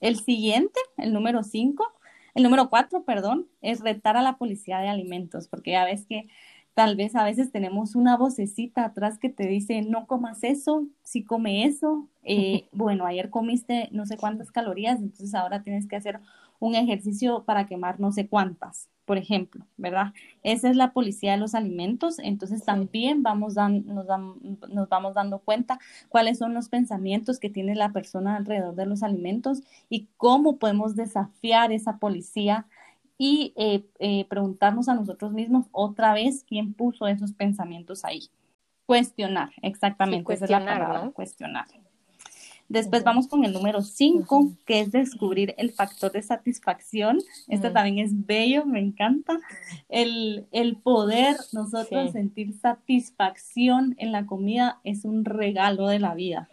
El 0.00 0.16
siguiente, 0.20 0.78
el 0.96 1.12
número 1.12 1.42
cinco, 1.42 1.90
el 2.34 2.42
número 2.42 2.68
cuatro, 2.68 3.02
perdón, 3.02 3.48
es 3.62 3.80
retar 3.80 4.16
a 4.16 4.22
la 4.22 4.36
policía 4.36 4.78
de 4.78 4.88
alimentos, 4.88 5.48
porque 5.48 5.72
ya 5.72 5.84
ves 5.84 6.06
que 6.06 6.28
tal 6.78 6.94
vez 6.94 7.16
a 7.16 7.24
veces 7.24 7.50
tenemos 7.50 7.96
una 7.96 8.16
vocecita 8.16 8.84
atrás 8.84 9.18
que 9.18 9.28
te 9.28 9.48
dice, 9.48 9.82
no 9.82 10.06
comas 10.06 10.44
eso, 10.44 10.86
si 11.02 11.24
come 11.24 11.64
eso, 11.64 12.06
eh, 12.22 12.68
bueno, 12.70 13.04
ayer 13.04 13.30
comiste 13.30 13.88
no 13.90 14.06
sé 14.06 14.16
cuántas 14.16 14.52
calorías, 14.52 15.00
entonces 15.00 15.34
ahora 15.34 15.64
tienes 15.64 15.88
que 15.88 15.96
hacer 15.96 16.20
un 16.60 16.76
ejercicio 16.76 17.42
para 17.42 17.66
quemar 17.66 17.98
no 17.98 18.12
sé 18.12 18.28
cuántas, 18.28 18.88
por 19.06 19.18
ejemplo, 19.18 19.66
¿verdad? 19.76 20.12
Esa 20.44 20.70
es 20.70 20.76
la 20.76 20.92
policía 20.92 21.32
de 21.32 21.38
los 21.38 21.56
alimentos, 21.56 22.20
entonces 22.20 22.64
también 22.64 23.24
vamos 23.24 23.56
nos, 23.56 24.06
nos 24.68 24.88
vamos 24.88 25.14
dando 25.14 25.40
cuenta 25.40 25.80
cuáles 26.08 26.38
son 26.38 26.54
los 26.54 26.68
pensamientos 26.68 27.40
que 27.40 27.50
tiene 27.50 27.74
la 27.74 27.92
persona 27.92 28.36
alrededor 28.36 28.76
de 28.76 28.86
los 28.86 29.02
alimentos 29.02 29.62
y 29.88 30.06
cómo 30.16 30.58
podemos 30.58 30.94
desafiar 30.94 31.72
esa 31.72 31.98
policía 31.98 32.66
y 33.18 33.52
eh, 33.56 33.84
eh, 33.98 34.24
preguntarnos 34.26 34.88
a 34.88 34.94
nosotros 34.94 35.32
mismos 35.32 35.66
otra 35.72 36.14
vez 36.14 36.44
quién 36.48 36.72
puso 36.72 37.06
esos 37.08 37.32
pensamientos 37.32 38.04
ahí. 38.04 38.30
Cuestionar, 38.86 39.50
exactamente, 39.60 40.24
cuestionar, 40.24 41.04
¿no? 41.04 41.12
cuestionar. 41.12 41.66
Después 42.68 43.02
vamos 43.02 43.28
con 43.28 43.44
el 43.44 43.52
número 43.54 43.80
5, 43.80 44.52
que 44.66 44.80
es 44.80 44.92
descubrir 44.92 45.54
el 45.56 45.72
factor 45.72 46.12
de 46.12 46.20
satisfacción. 46.20 47.18
Este 47.48 47.70
también 47.70 47.98
es 47.98 48.26
bello, 48.26 48.66
me 48.66 48.78
encanta. 48.78 49.38
El, 49.88 50.46
poder 50.82 51.36
nosotros 51.52 52.12
sentir 52.12 52.52
satisfacción 52.60 53.94
en 53.98 54.12
la 54.12 54.26
comida 54.26 54.80
es 54.84 55.06
un 55.06 55.24
regalo 55.24 55.88
de 55.88 55.98
la 55.98 56.14
vida. 56.14 56.48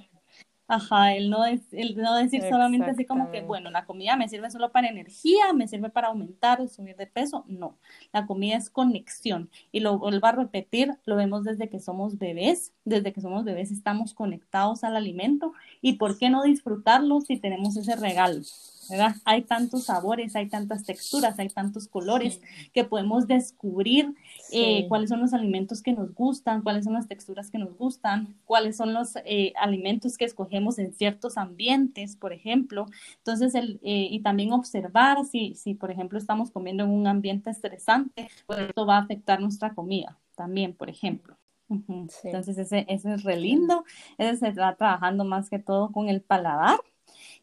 Ajá, 0.67 1.13
el 1.13 1.29
no, 1.29 1.45
es, 1.45 1.61
el 1.73 1.95
no 1.95 2.15
decir 2.15 2.41
solamente 2.41 2.89
así 2.89 3.05
como 3.05 3.29
que, 3.29 3.41
bueno, 3.41 3.69
la 3.69 3.85
comida 3.85 4.15
me 4.15 4.27
sirve 4.27 4.49
solo 4.49 4.71
para 4.71 4.87
energía, 4.87 5.53
me 5.53 5.67
sirve 5.67 5.91
para 5.91 6.07
aumentar 6.07 6.59
o 6.59 6.67
subir 6.67 6.95
de 6.95 7.05
peso. 7.05 7.45
No, 7.47 7.77
la 8.11 8.25
comida 8.25 8.57
es 8.57 8.71
conexión. 8.71 9.51
Y 9.71 9.81
lo 9.81 9.99
vuelvo 9.99 10.25
a 10.25 10.31
repetir, 10.31 10.91
lo 11.05 11.15
vemos 11.15 11.43
desde 11.43 11.69
que 11.69 11.79
somos 11.79 12.17
bebés, 12.17 12.73
desde 12.83 13.13
que 13.13 13.21
somos 13.21 13.43
bebés 13.43 13.69
estamos 13.69 14.15
conectados 14.15 14.83
al 14.83 14.95
alimento. 14.95 15.53
¿Y 15.81 15.93
por 15.93 16.17
qué 16.17 16.31
no 16.31 16.41
disfrutarlo 16.41 17.21
si 17.21 17.37
tenemos 17.37 17.77
ese 17.77 17.95
regalo? 17.95 18.41
¿verdad? 18.89 19.15
Hay 19.25 19.43
tantos 19.43 19.85
sabores, 19.85 20.35
hay 20.35 20.47
tantas 20.47 20.83
texturas, 20.83 21.39
hay 21.39 21.49
tantos 21.49 21.87
colores 21.87 22.41
que 22.73 22.83
podemos 22.83 23.27
descubrir 23.27 24.13
eh, 24.51 24.85
cuáles 24.87 25.09
son 25.09 25.21
los 25.21 25.33
alimentos 25.33 25.81
que 25.81 25.93
nos 25.93 26.13
gustan, 26.13 26.61
cuáles 26.61 26.85
son 26.85 26.93
las 26.93 27.07
texturas 27.07 27.49
que 27.49 27.57
nos 27.57 27.77
gustan, 27.77 28.35
cuáles 28.45 28.77
son 28.77 28.93
los 28.93 29.15
eh, 29.25 29.53
alimentos 29.57 30.17
que 30.17 30.25
escogemos 30.25 30.79
en 30.79 30.93
ciertos 30.93 31.37
ambientes, 31.37 32.15
por 32.15 32.33
ejemplo. 32.33 32.85
Entonces, 33.17 33.55
el, 33.55 33.79
eh, 33.83 34.07
y 34.09 34.21
también 34.21 34.53
observar 34.53 35.25
si, 35.25 35.55
si, 35.55 35.73
por 35.73 35.91
ejemplo, 35.91 36.17
estamos 36.17 36.51
comiendo 36.51 36.83
en 36.83 36.91
un 36.91 37.07
ambiente 37.07 37.49
estresante, 37.49 38.29
pues 38.45 38.59
esto 38.59 38.85
va 38.85 38.97
a 38.97 39.01
afectar 39.01 39.39
nuestra 39.39 39.73
comida 39.73 40.17
también, 40.35 40.73
por 40.73 40.89
ejemplo. 40.89 41.37
Entonces, 41.69 42.57
ese, 42.57 42.85
ese 42.87 43.13
es 43.13 43.23
re 43.23 43.37
lindo. 43.37 43.85
Ese 44.17 44.37
se 44.37 44.47
está 44.49 44.75
trabajando 44.75 45.25
más 45.25 45.49
que 45.49 45.59
todo 45.59 45.91
con 45.91 46.09
el 46.09 46.21
paladar. 46.21 46.79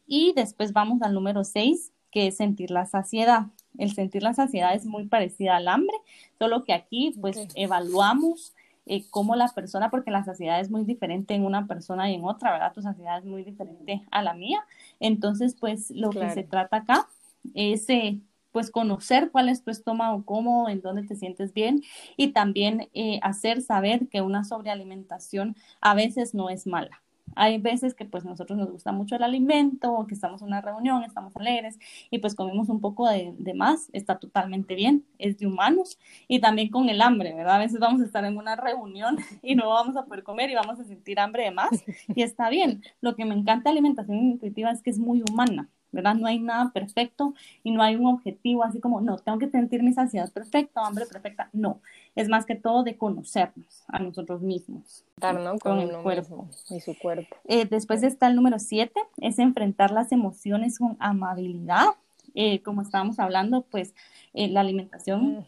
Y 0.05 0.33
después 0.33 0.73
vamos 0.73 1.01
al 1.01 1.13
número 1.13 1.43
6, 1.43 1.91
que 2.11 2.27
es 2.27 2.37
sentir 2.37 2.71
la 2.71 2.85
saciedad. 2.85 3.47
El 3.77 3.93
sentir 3.93 4.23
la 4.23 4.33
saciedad 4.33 4.73
es 4.75 4.85
muy 4.85 5.07
parecida 5.07 5.55
al 5.55 5.67
hambre, 5.67 5.95
solo 6.39 6.63
que 6.63 6.73
aquí 6.73 7.15
pues 7.19 7.47
evaluamos 7.55 8.53
eh, 8.85 9.05
cómo 9.09 9.35
la 9.35 9.47
persona, 9.47 9.89
porque 9.89 10.11
la 10.11 10.25
saciedad 10.25 10.59
es 10.59 10.69
muy 10.69 10.83
diferente 10.83 11.33
en 11.33 11.45
una 11.45 11.67
persona 11.67 12.11
y 12.11 12.15
en 12.15 12.25
otra, 12.25 12.51
¿verdad? 12.51 12.73
Tu 12.73 12.81
saciedad 12.81 13.17
es 13.17 13.25
muy 13.25 13.43
diferente 13.43 14.03
a 14.11 14.21
la 14.21 14.33
mía. 14.33 14.65
Entonces, 14.99 15.55
pues 15.57 15.89
lo 15.91 16.09
que 16.09 16.29
se 16.31 16.43
trata 16.43 16.77
acá 16.77 17.07
es 17.53 17.89
eh, 17.89 18.19
pues 18.51 18.69
conocer 18.69 19.31
cuál 19.31 19.49
es 19.49 19.63
tu 19.63 19.71
estómago, 19.71 20.23
cómo, 20.25 20.69
en 20.69 20.81
dónde 20.81 21.03
te 21.03 21.15
sientes 21.15 21.53
bien 21.53 21.81
y 22.17 22.29
también 22.29 22.89
eh, 22.93 23.19
hacer 23.23 23.61
saber 23.61 24.07
que 24.09 24.21
una 24.21 24.43
sobrealimentación 24.43 25.55
a 25.79 25.95
veces 25.95 26.33
no 26.33 26.49
es 26.49 26.67
mala. 26.67 27.01
Hay 27.35 27.57
veces 27.59 27.93
que 27.93 28.05
pues 28.05 28.25
nosotros 28.25 28.57
nos 28.57 28.71
gusta 28.71 28.91
mucho 28.91 29.15
el 29.15 29.23
alimento 29.23 29.93
o 29.93 30.07
que 30.07 30.13
estamos 30.13 30.41
en 30.41 30.47
una 30.47 30.61
reunión, 30.61 31.03
estamos 31.03 31.35
alegres 31.35 31.79
y 32.09 32.19
pues 32.19 32.35
comemos 32.35 32.69
un 32.69 32.81
poco 32.81 33.09
de, 33.09 33.33
de, 33.37 33.53
más, 33.53 33.89
está 33.93 34.19
totalmente 34.19 34.75
bien, 34.75 35.05
es 35.17 35.37
de 35.37 35.47
humanos 35.47 35.99
y 36.27 36.39
también 36.39 36.69
con 36.69 36.89
el 36.89 37.01
hambre, 37.01 37.33
¿verdad? 37.33 37.55
A 37.55 37.59
veces 37.59 37.79
vamos 37.79 38.01
a 38.01 38.05
estar 38.05 38.25
en 38.25 38.37
una 38.37 38.55
reunión 38.55 39.17
y 39.41 39.55
no 39.55 39.69
vamos 39.69 39.95
a 39.95 40.05
poder 40.05 40.23
comer 40.23 40.49
y 40.49 40.55
vamos 40.55 40.79
a 40.79 40.83
sentir 40.83 41.19
hambre 41.19 41.43
de 41.43 41.51
más 41.51 41.83
y 42.15 42.21
está 42.21 42.49
bien. 42.49 42.83
Lo 43.01 43.15
que 43.15 43.25
me 43.25 43.35
encanta 43.35 43.69
de 43.69 43.71
alimentación 43.71 44.17
intuitiva 44.17 44.71
es 44.71 44.81
que 44.81 44.89
es 44.89 44.99
muy 44.99 45.23
humana. 45.29 45.69
¿Verdad? 45.93 46.15
No 46.15 46.27
hay 46.27 46.39
nada 46.39 46.71
perfecto 46.73 47.33
y 47.63 47.71
no 47.71 47.81
hay 47.81 47.95
un 47.95 48.07
objetivo 48.07 48.63
así 48.63 48.79
como, 48.79 48.99
no, 48.99 49.17
tengo 49.19 49.37
que 49.37 49.49
sentir 49.49 49.83
mi 49.83 49.93
saciedad 49.93 50.29
perfecta, 50.31 50.85
hambre 50.85 51.05
perfecta. 51.05 51.49
No, 51.53 51.79
es 52.15 52.27
más 52.27 52.45
que 52.45 52.55
todo 52.55 52.83
de 52.83 52.97
conocernos 52.97 53.83
a 53.87 53.99
nosotros 53.99 54.41
mismos. 54.41 55.05
Estar, 55.15 55.39
¿no? 55.39 55.57
Con, 55.59 55.79
el 55.79 55.95
cuerpo. 56.01 56.49
y 56.69 56.81
su 56.81 56.97
cuerpo. 56.97 57.37
Eh, 57.45 57.65
después 57.65 58.03
está 58.03 58.27
el 58.27 58.35
número 58.35 58.59
siete, 58.59 58.99
es 59.17 59.39
enfrentar 59.39 59.91
las 59.91 60.11
emociones 60.11 60.79
con 60.79 60.97
amabilidad. 60.99 61.85
Eh, 62.33 62.61
como 62.63 62.81
estábamos 62.81 63.19
hablando, 63.19 63.61
pues 63.61 63.93
eh, 64.33 64.47
la 64.49 64.61
alimentación 64.61 65.45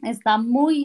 mm. 0.00 0.06
está 0.06 0.38
muy 0.38 0.84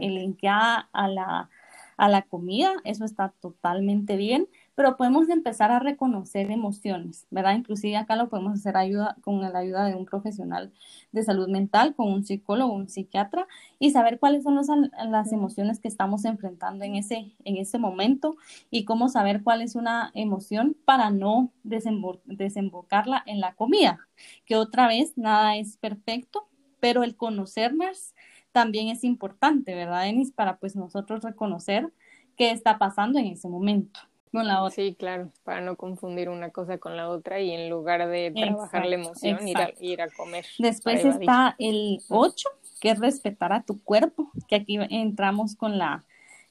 linkeada 0.00 0.88
a 0.92 1.08
la, 1.08 1.50
a 1.98 2.08
la 2.08 2.22
comida, 2.22 2.72
eso 2.84 3.04
está 3.04 3.34
totalmente 3.40 4.16
bien 4.16 4.48
pero 4.74 4.96
podemos 4.96 5.28
empezar 5.28 5.70
a 5.70 5.78
reconocer 5.78 6.50
emociones, 6.50 7.26
¿verdad? 7.30 7.54
Inclusive 7.54 7.96
acá 7.96 8.16
lo 8.16 8.28
podemos 8.28 8.54
hacer 8.54 8.76
ayuda, 8.76 9.16
con 9.22 9.40
la 9.40 9.56
ayuda 9.58 9.84
de 9.84 9.94
un 9.94 10.04
profesional 10.04 10.72
de 11.12 11.22
salud 11.22 11.48
mental, 11.48 11.94
con 11.94 12.12
un 12.12 12.24
psicólogo, 12.24 12.72
un 12.72 12.88
psiquiatra, 12.88 13.46
y 13.78 13.90
saber 13.90 14.18
cuáles 14.18 14.42
son 14.42 14.90
las 15.08 15.32
emociones 15.32 15.80
que 15.80 15.88
estamos 15.88 16.24
enfrentando 16.24 16.84
en 16.84 16.96
ese, 16.96 17.32
en 17.44 17.56
ese 17.56 17.78
momento 17.78 18.36
y 18.70 18.84
cómo 18.84 19.08
saber 19.08 19.42
cuál 19.42 19.62
es 19.62 19.74
una 19.76 20.10
emoción 20.14 20.76
para 20.84 21.10
no 21.10 21.52
desembocarla 21.62 23.22
en 23.26 23.40
la 23.40 23.54
comida, 23.54 24.00
que 24.44 24.56
otra 24.56 24.88
vez 24.88 25.16
nada 25.16 25.56
es 25.56 25.76
perfecto, 25.76 26.48
pero 26.80 27.02
el 27.02 27.16
conocernos 27.16 28.14
también 28.52 28.88
es 28.88 29.04
importante, 29.04 29.74
¿verdad, 29.74 30.02
Denis? 30.02 30.30
Para 30.30 30.58
pues 30.58 30.76
nosotros 30.76 31.22
reconocer 31.22 31.92
qué 32.36 32.50
está 32.50 32.78
pasando 32.78 33.18
en 33.18 33.26
ese 33.26 33.48
momento. 33.48 34.00
Con 34.34 34.46
la 34.46 34.62
otra. 34.62 34.74
Sí, 34.74 34.94
claro, 34.98 35.30
para 35.44 35.60
no 35.60 35.76
confundir 35.76 36.28
una 36.28 36.50
cosa 36.50 36.78
con 36.78 36.96
la 36.96 37.08
otra 37.08 37.40
y 37.40 37.50
en 37.50 37.70
lugar 37.70 38.08
de 38.08 38.32
trabajar 38.32 38.86
la 38.86 38.96
emoción, 38.96 39.46
ir 39.48 39.56
a, 39.58 39.70
ir 39.80 40.02
a, 40.02 40.08
comer. 40.08 40.44
Después 40.58 41.04
está 41.04 41.56
el 41.58 42.00
8, 42.08 42.48
que 42.80 42.90
es 42.90 42.98
respetar 42.98 43.52
a 43.52 43.62
tu 43.62 43.82
cuerpo, 43.82 44.30
que 44.48 44.56
aquí 44.56 44.78
entramos 44.90 45.56
con 45.56 45.78
la, 45.78 46.04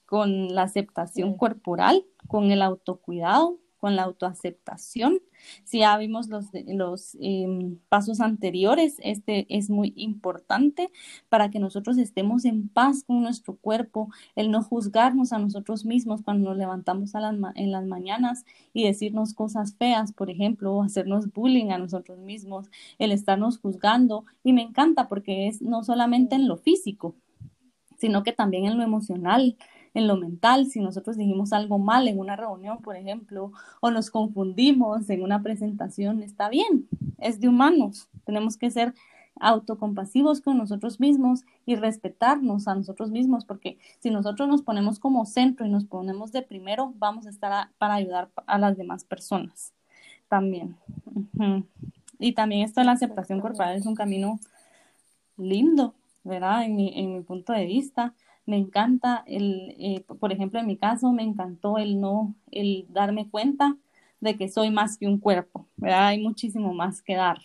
con 0.06 0.56
la 0.56 0.64
aceptación 0.64 1.38
corporal, 1.38 2.06
con 2.28 2.52
el 2.52 2.62
autocuidado, 2.62 3.60
con 3.84 3.98
la 3.98 4.04
autoaceptación. 4.04 5.20
Si 5.66 5.80
ya 5.80 5.98
vimos 5.98 6.30
los, 6.30 7.18
em, 7.20 7.78
pasos 7.90 8.22
anteriores, 8.22 8.96
este 9.00 9.46
es 9.50 9.70
muy 9.70 9.92
importante 9.98 10.90
para 11.28 11.52
que 11.52 11.60
nosotros 11.60 11.98
estemos 11.98 12.46
en 12.46 12.70
paz 12.70 13.04
con 13.04 13.22
nuestro 13.22 13.58
cuerpo, 13.58 14.08
el 14.38 14.52
no 14.52 14.64
juzgarnos 14.64 15.34
a 15.34 15.38
nosotros 15.38 15.84
mismos 15.84 16.22
cuando 16.22 16.52
nos 16.52 16.58
levantamos 16.58 17.12
en 17.56 17.72
las 17.74 17.86
mañanas 17.86 18.46
y 18.72 18.86
decirnos 18.86 19.34
cosas 19.34 19.76
feas, 19.76 20.14
por 20.14 20.30
ejemplo, 20.30 20.74
o 20.74 20.84
hacernos 20.84 21.34
bullying 21.34 21.72
a 21.72 21.78
nosotros 21.78 22.20
mismos, 22.20 22.70
el 23.00 23.12
estarnos 23.12 23.60
juzgando. 23.60 24.24
Y 24.46 24.54
me 24.54 24.62
encanta 24.62 25.10
porque 25.10 25.50
es 25.50 25.62
no 25.62 25.84
solamente 25.84 26.36
en 26.36 26.48
lo 26.48 26.56
físico, 26.56 27.16
sino 27.98 28.24
que 28.24 28.32
también 28.32 28.64
en 28.64 28.78
lo 28.78 28.84
emocional, 28.84 29.58
en 29.94 30.08
lo 30.08 30.18
mental, 30.18 30.66
si 30.68 30.80
nosotros 30.80 31.18
dijimos 31.18 31.54
algo 31.54 31.78
mal 31.78 32.08
en 32.08 32.20
una 32.20 32.36
reunión, 32.36 32.80
por 32.82 32.96
ejemplo, 32.96 33.52
o 33.80 33.92
nos 33.92 34.10
confundimos 34.10 35.10
en 35.10 35.24
una 35.24 35.42
presentación, 35.42 36.24
está 36.24 36.50
bien, 36.50 36.88
es 37.20 37.40
de 37.40 37.48
humanos. 37.48 38.10
Tenemos 38.26 38.58
que 38.58 38.72
ser 38.72 38.94
autocompasivos 39.40 40.42
con 40.42 40.58
nosotros 40.58 41.00
mismos 41.00 41.44
y 41.66 41.76
respetarnos 41.76 42.68
a 42.68 42.76
nosotros 42.76 43.12
mismos, 43.12 43.46
porque 43.46 43.78
si 44.00 44.10
nosotros 44.10 44.48
nos 44.48 44.62
ponemos 44.62 45.00
como 45.00 45.26
centro 45.26 45.66
y 45.66 45.70
nos 45.70 45.86
ponemos 45.86 46.32
de 46.32 46.42
primero, 46.42 46.94
vamos 46.98 47.26
a 47.26 47.30
estar 47.30 47.70
para 47.78 47.96
ayudar 47.96 48.30
a 48.46 48.58
las 48.58 48.78
demás 48.78 49.04
personas 49.04 49.74
también. 50.28 50.76
Y 52.20 52.34
también 52.34 52.64
esto 52.64 52.82
de 52.82 52.86
la 52.86 52.94
aceptación 52.94 53.40
corporal 53.40 53.76
es 53.76 53.86
un 53.86 53.96
camino 53.96 54.40
lindo, 55.38 55.94
¿verdad? 56.24 56.64
En 56.64 56.76
mi, 56.76 56.92
en 56.98 57.14
mi 57.14 57.22
punto 57.22 57.54
de 57.54 57.66
vista, 57.66 58.14
me 58.46 58.58
encanta 58.58 59.24
el, 59.26 59.76
eh, 59.80 60.04
por 60.20 60.32
ejemplo, 60.32 60.60
en 60.60 60.68
mi 60.68 60.78
caso, 60.78 61.12
me 61.12 61.24
encantó 61.24 61.78
el 61.78 62.00
no, 62.00 62.36
el 62.52 62.86
darme 62.90 63.30
cuenta 63.30 63.78
de 64.20 64.38
que 64.38 64.50
soy 64.50 64.72
más 64.72 64.98
que 64.98 65.08
un 65.08 65.20
cuerpo, 65.20 65.68
¿verdad? 65.76 66.08
Hay 66.08 66.22
muchísimo 66.22 66.74
más 66.74 67.02
que 67.02 67.16
dar. 67.16 67.40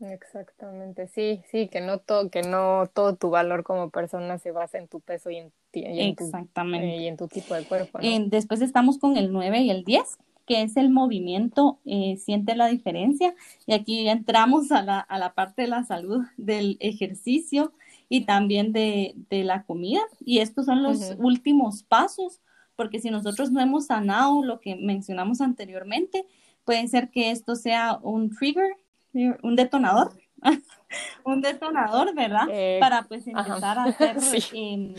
Exactamente, 0.00 1.08
sí, 1.08 1.42
sí, 1.50 1.68
que 1.68 1.80
no 1.80 1.98
todo, 1.98 2.28
que 2.30 2.42
no 2.42 2.90
todo 2.92 3.16
tu 3.16 3.30
valor 3.30 3.64
como 3.64 3.90
persona 3.90 4.38
se 4.38 4.50
basa 4.50 4.78
en 4.78 4.88
tu 4.88 5.00
peso 5.00 5.30
y 5.30 5.36
en, 5.36 5.52
y 5.72 6.00
en 6.00 6.08
Exactamente. 6.10 6.86
Tu, 6.86 6.92
eh, 6.92 7.02
y 7.02 7.06
en 7.06 7.16
tu 7.16 7.28
tipo 7.28 7.54
de 7.54 7.64
cuerpo. 7.64 8.00
¿no? 8.00 8.26
después 8.26 8.60
estamos 8.60 8.98
con 8.98 9.16
el 9.16 9.32
9 9.32 9.60
y 9.60 9.70
el 9.70 9.84
10, 9.84 10.18
que 10.46 10.62
es 10.62 10.76
el 10.76 10.90
movimiento, 10.90 11.78
eh, 11.86 12.16
siente 12.18 12.54
la 12.54 12.66
diferencia. 12.66 13.34
Y 13.66 13.72
aquí 13.72 14.08
entramos 14.08 14.72
a 14.72 14.82
la, 14.82 15.00
a 15.00 15.18
la 15.18 15.32
parte 15.32 15.62
de 15.62 15.68
la 15.68 15.84
salud 15.84 16.24
del 16.36 16.76
ejercicio, 16.80 17.72
y 18.14 18.20
también 18.20 18.72
de, 18.72 19.16
la 19.28 19.64
comida. 19.64 20.00
Y 20.24 20.38
estos 20.38 20.66
son 20.66 20.84
los 20.84 21.16
últimos 21.18 21.82
pasos, 21.82 22.40
porque 22.76 23.00
si 23.00 23.10
nosotros 23.10 23.50
no 23.50 23.60
hemos 23.60 23.86
sanado 23.86 24.44
lo 24.44 24.60
que 24.60 24.76
mencionamos 24.76 25.40
anteriormente, 25.40 26.24
puede 26.64 26.86
ser 26.86 27.10
que 27.10 27.32
esto 27.32 27.56
sea 27.56 27.98
un 28.02 28.30
trigger, 28.30 28.76
un 29.42 29.56
detonador, 29.56 30.12
un 31.24 31.40
detonador, 31.40 32.14
¿verdad? 32.14 32.46
Eh, 32.52 32.76
Para 32.78 33.02
pues 33.02 33.26
empezar 33.26 33.80
a 33.80 33.84
hacer 33.86 34.16
em, 34.54 34.94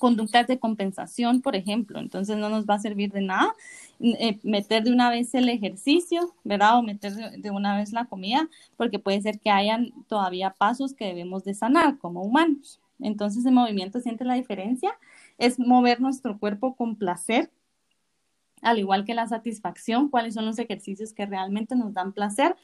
conductas 0.00 0.48
de 0.48 0.58
compensación, 0.58 1.42
por 1.42 1.54
ejemplo. 1.54 2.00
Entonces 2.00 2.36
no 2.38 2.48
nos 2.48 2.66
va 2.66 2.74
a 2.74 2.78
servir 2.80 3.12
de 3.12 3.20
nada 3.20 3.54
eh, 4.00 4.40
meter 4.42 4.82
de 4.82 4.92
una 4.92 5.10
vez 5.10 5.32
el 5.34 5.48
ejercicio, 5.48 6.34
¿verdad? 6.42 6.78
O 6.78 6.82
meter 6.82 7.12
de, 7.12 7.50
una 7.50 7.76
vez 7.76 7.92
la 7.92 8.06
comida, 8.06 8.48
porque 8.76 8.98
puede 8.98 9.20
ser 9.20 9.38
que 9.38 9.50
hayan 9.50 9.92
todavía 10.08 10.50
pasos 10.50 10.94
que 10.94 11.04
debemos 11.04 11.44
de 11.44 11.54
sanar 11.54 11.98
como 11.98 12.22
humanos. 12.22 12.80
Entonces 12.98 13.46
el 13.46 13.52
movimiento 13.52 14.00
siente 14.00 14.24
la 14.24 14.34
diferencia, 14.34 14.90
es 15.38 15.58
mover 15.58 16.00
nuestro 16.00 16.38
cuerpo 16.38 16.74
con 16.74 16.96
placer, 16.96 17.50
al 18.62 18.78
igual 18.78 19.04
que 19.04 19.14
la 19.14 19.28
satisfacción, 19.28 20.08
cuáles 20.08 20.34
son 20.34 20.46
los 20.46 20.58
ejercicios 20.58 21.12
que 21.12 21.26
realmente 21.26 21.76
nos 21.76 21.94
dan 21.94 22.12
placer 22.12 22.56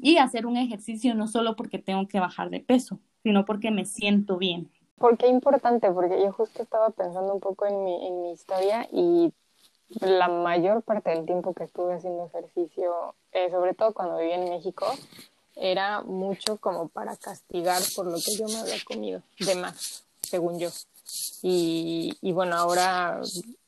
y 0.00 0.16
hacer 0.18 0.46
un 0.46 0.56
ejercicio 0.56 1.14
no 1.14 1.26
solo 1.26 1.56
porque 1.56 1.78
tengo 1.78 2.06
que 2.08 2.20
bajar 2.20 2.50
de 2.50 2.60
peso, 2.60 3.00
sino 3.22 3.44
porque 3.44 3.70
me 3.70 3.84
siento 3.84 4.38
bien. 4.38 4.68
¿Por 4.98 5.16
qué 5.16 5.28
importante? 5.28 5.90
Porque 5.90 6.20
yo 6.20 6.32
justo 6.32 6.62
estaba 6.62 6.90
pensando 6.90 7.34
un 7.34 7.40
poco 7.40 7.66
en 7.66 7.84
mi, 7.84 8.06
en 8.06 8.22
mi 8.22 8.32
historia 8.32 8.88
y 8.92 9.32
la 10.00 10.28
mayor 10.28 10.82
parte 10.82 11.10
del 11.10 11.24
tiempo 11.24 11.54
que 11.54 11.64
estuve 11.64 11.94
haciendo 11.94 12.26
ejercicio, 12.26 13.14
eh, 13.32 13.50
sobre 13.50 13.74
todo 13.74 13.92
cuando 13.94 14.18
viví 14.18 14.32
en 14.32 14.50
México, 14.50 14.86
era 15.56 16.02
mucho 16.02 16.58
como 16.58 16.88
para 16.88 17.16
castigar 17.16 17.80
por 17.96 18.06
lo 18.06 18.16
que 18.16 18.36
yo 18.36 18.46
me 18.46 18.58
había 18.58 18.82
comido, 18.84 19.22
de 19.40 19.54
más, 19.54 20.04
según 20.20 20.58
yo. 20.58 20.68
Y, 21.42 22.16
y 22.20 22.32
bueno, 22.32 22.56
ahora 22.56 23.20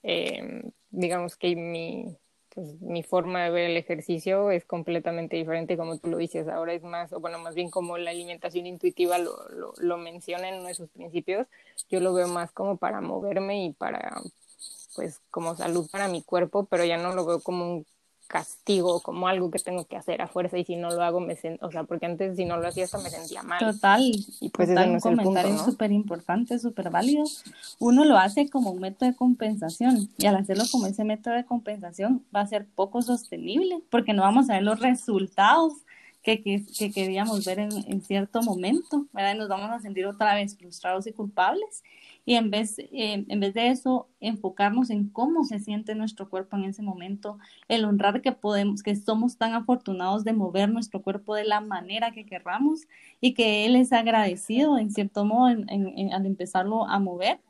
eh, 0.02 0.62
digamos 0.90 1.36
que 1.36 1.56
mi, 1.56 2.16
pues, 2.60 2.80
mi 2.82 3.02
forma 3.02 3.42
de 3.44 3.50
ver 3.50 3.70
el 3.70 3.76
ejercicio 3.78 4.50
es 4.50 4.66
completamente 4.66 5.36
diferente, 5.36 5.76
como 5.78 5.98
tú 5.98 6.08
lo 6.10 6.18
dices, 6.18 6.46
ahora 6.48 6.74
es 6.74 6.82
más, 6.82 7.12
o 7.12 7.20
bueno, 7.20 7.38
más 7.38 7.54
bien 7.54 7.70
como 7.70 7.96
la 7.96 8.10
alimentación 8.10 8.66
intuitiva 8.66 9.18
lo, 9.18 9.48
lo, 9.50 9.72
lo 9.78 9.96
menciona 9.96 10.48
en 10.48 10.56
uno 10.56 10.68
de 10.68 10.74
sus 10.74 10.90
principios, 10.90 11.46
yo 11.88 12.00
lo 12.00 12.12
veo 12.12 12.28
más 12.28 12.52
como 12.52 12.76
para 12.76 13.00
moverme 13.00 13.64
y 13.64 13.72
para, 13.72 14.20
pues, 14.94 15.20
como 15.30 15.56
salud 15.56 15.88
para 15.90 16.08
mi 16.08 16.22
cuerpo, 16.22 16.66
pero 16.66 16.84
ya 16.84 16.98
no 16.98 17.14
lo 17.14 17.24
veo 17.24 17.40
como 17.40 17.64
un 17.76 17.86
castigo, 18.30 19.00
como 19.00 19.26
algo 19.26 19.50
que 19.50 19.58
tengo 19.58 19.84
que 19.86 19.96
hacer 19.96 20.22
a 20.22 20.28
fuerza 20.28 20.56
y 20.56 20.64
si 20.64 20.76
no 20.76 20.90
lo 20.90 21.02
hago 21.02 21.18
me 21.18 21.34
siento, 21.34 21.66
o 21.66 21.70
sea, 21.72 21.82
porque 21.82 22.06
antes 22.06 22.36
si 22.36 22.44
no 22.44 22.58
lo 22.58 22.68
hacía 22.68 22.84
hasta 22.84 22.98
me 22.98 23.10
sentía 23.10 23.42
mal. 23.42 23.58
Total, 23.58 24.00
y 24.40 24.48
pues 24.50 24.68
total, 24.68 24.90
un 24.90 25.00
comentario 25.00 25.58
súper 25.58 25.90
importante, 25.90 26.58
súper 26.60 26.90
válido. 26.90 27.24
Uno 27.80 28.04
lo 28.04 28.16
hace 28.16 28.48
como 28.48 28.70
un 28.70 28.80
método 28.80 29.10
de 29.10 29.16
compensación 29.16 30.08
y 30.16 30.26
al 30.26 30.36
hacerlo 30.36 30.62
como 30.70 30.86
ese 30.86 31.02
método 31.02 31.34
de 31.34 31.44
compensación 31.44 32.24
va 32.34 32.42
a 32.42 32.46
ser 32.46 32.66
poco 32.66 33.02
sostenible 33.02 33.82
porque 33.90 34.12
no 34.12 34.22
vamos 34.22 34.48
a 34.48 34.54
ver 34.54 34.62
los 34.62 34.78
resultados 34.78 35.72
que, 36.38 36.42
que, 36.42 36.64
que 36.78 36.90
queríamos 36.92 37.44
ver 37.44 37.58
en, 37.58 38.00
cierto 38.02 38.42
momento, 38.42 39.06
¿verdad? 39.12 39.34
Nos 39.36 39.48
vamos 39.48 39.70
a 39.70 39.80
sentir 39.80 40.06
otra 40.06 40.34
vez 40.34 40.56
frustrados 40.56 41.06
y 41.06 41.12
culpables 41.12 41.82
y 42.24 42.34
en 42.34 42.50
vez, 42.50 42.78
eh, 42.78 43.24
en 43.26 43.40
vez 43.40 43.54
de 43.54 43.68
eso, 43.68 44.08
enfocarnos 44.20 44.90
en 44.90 45.08
cómo 45.08 45.44
se 45.44 45.58
siente 45.58 45.94
nuestro 45.94 46.28
cuerpo 46.28 46.56
en 46.56 46.64
ese 46.64 46.82
momento, 46.82 47.38
el 47.68 47.84
honrar 47.84 48.22
que 48.22 48.32
podemos, 48.32 48.82
que 48.82 48.94
somos 48.96 49.36
tan 49.36 49.54
afortunados 49.54 50.24
de 50.24 50.32
mover 50.32 50.70
nuestro 50.70 51.02
cuerpo 51.02 51.34
de 51.34 51.44
la 51.44 51.60
manera 51.60 52.12
que 52.12 52.26
querramos 52.26 52.82
y 53.20 53.34
que 53.34 53.66
Él 53.66 53.76
es 53.76 53.92
agradecido 53.92 54.78
en 54.78 54.90
cierto 54.90 55.24
modo 55.24 55.46
al 55.46 56.26
empezarlo 56.26 56.86
a 56.86 56.98
mover, 56.98 57.40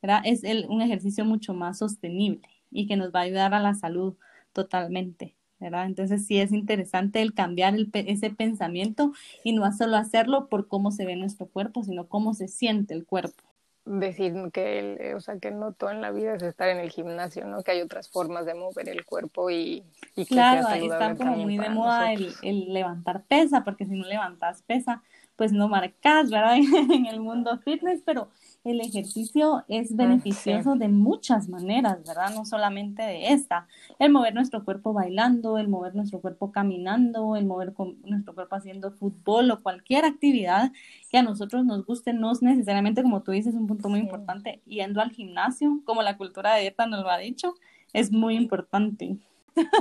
¿verdad? 0.00 0.22
Es 0.24 0.42
un 0.68 0.82
ejercicio 0.82 1.24
mucho 1.24 1.54
más 1.54 1.78
sostenible 1.78 2.40
y 2.70 2.86
que 2.86 2.96
nos 2.96 3.12
va 3.12 3.20
a 3.20 3.22
ayudar 3.24 3.54
a 3.54 3.60
la 3.60 3.74
salud 3.74 4.16
totalmente. 4.52 5.39
¿Verdad? 5.60 5.86
Entonces 5.86 6.26
sí 6.26 6.40
es 6.40 6.52
interesante 6.52 7.22
el 7.22 7.34
cambiar 7.34 7.74
ese 7.92 8.30
pensamiento 8.30 9.12
y 9.44 9.52
no 9.52 9.70
solo 9.72 9.96
hacerlo 9.96 10.48
por 10.48 10.68
cómo 10.68 10.90
se 10.90 11.06
ve 11.06 11.16
nuestro 11.16 11.46
cuerpo, 11.46 11.84
sino 11.84 12.06
cómo 12.08 12.34
se 12.34 12.48
siente 12.48 12.94
el 12.94 13.04
cuerpo 13.04 13.44
decir 13.84 14.34
que, 14.52 15.14
o 15.16 15.20
sea, 15.20 15.38
que 15.38 15.50
no 15.50 15.72
todo 15.72 15.90
en 15.90 16.00
la 16.00 16.10
vida 16.10 16.34
es 16.34 16.42
estar 16.42 16.68
en 16.68 16.78
el 16.78 16.90
gimnasio, 16.90 17.46
¿no? 17.46 17.62
Que 17.62 17.72
hay 17.72 17.80
otras 17.80 18.08
formas 18.08 18.46
de 18.46 18.54
mover 18.54 18.88
el 18.88 19.04
cuerpo 19.04 19.50
y, 19.50 19.84
y 20.14 20.24
que 20.26 20.34
Claro, 20.34 20.66
ahí 20.68 20.86
está 20.86 21.16
como 21.16 21.36
muy 21.36 21.58
de 21.58 21.70
moda 21.70 22.12
el, 22.12 22.32
el, 22.42 22.72
levantar 22.72 23.24
pesa, 23.24 23.64
porque 23.64 23.86
si 23.86 23.94
no 23.96 24.06
levantas 24.06 24.62
pesa, 24.62 25.02
pues 25.36 25.52
no 25.52 25.68
marcas, 25.68 26.30
¿verdad? 26.30 26.56
en 26.92 27.06
el 27.06 27.20
mundo 27.20 27.58
fitness, 27.58 28.02
pero 28.04 28.28
el 28.62 28.80
ejercicio 28.80 29.64
es 29.68 29.96
beneficioso 29.96 30.74
de 30.74 30.88
muchas 30.88 31.48
maneras, 31.48 31.98
¿verdad? 32.06 32.34
No 32.34 32.44
solamente 32.44 33.02
de 33.02 33.28
esta. 33.28 33.66
El 33.98 34.12
mover 34.12 34.34
nuestro 34.34 34.64
cuerpo 34.64 34.92
bailando, 34.92 35.56
el 35.56 35.68
mover 35.68 35.94
nuestro 35.94 36.20
cuerpo 36.20 36.52
caminando, 36.52 37.36
el 37.36 37.46
mover 37.46 37.72
nuestro 38.04 38.34
cuerpo 38.34 38.56
haciendo 38.56 38.90
fútbol 38.92 39.50
o 39.50 39.62
cualquier 39.62 40.04
actividad 40.04 40.72
que 41.10 41.18
a 41.18 41.22
nosotros 41.22 41.64
nos 41.64 41.86
guste, 41.86 42.12
no 42.12 42.32
es 42.32 42.42
necesariamente, 42.42 43.02
como 43.02 43.22
tú 43.22 43.32
dices, 43.32 43.54
un 43.54 43.66
punto 43.66 43.88
muy 43.88 44.00
importante, 44.00 44.60
yendo 44.66 45.00
al 45.00 45.10
gimnasio, 45.10 45.80
como 45.84 46.02
la 46.02 46.18
cultura 46.18 46.54
de 46.54 46.62
dieta 46.62 46.86
nos 46.86 47.02
lo 47.02 47.10
ha 47.10 47.18
dicho, 47.18 47.54
es 47.94 48.12
muy 48.12 48.36
importante. 48.36 49.16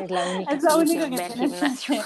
Es 0.01 0.09
la 0.09 0.35
única 0.35 0.51
es 0.55 0.63
lo 0.63 0.77
único 0.77 1.09
que 1.09 1.29
gimnasio. 1.29 2.01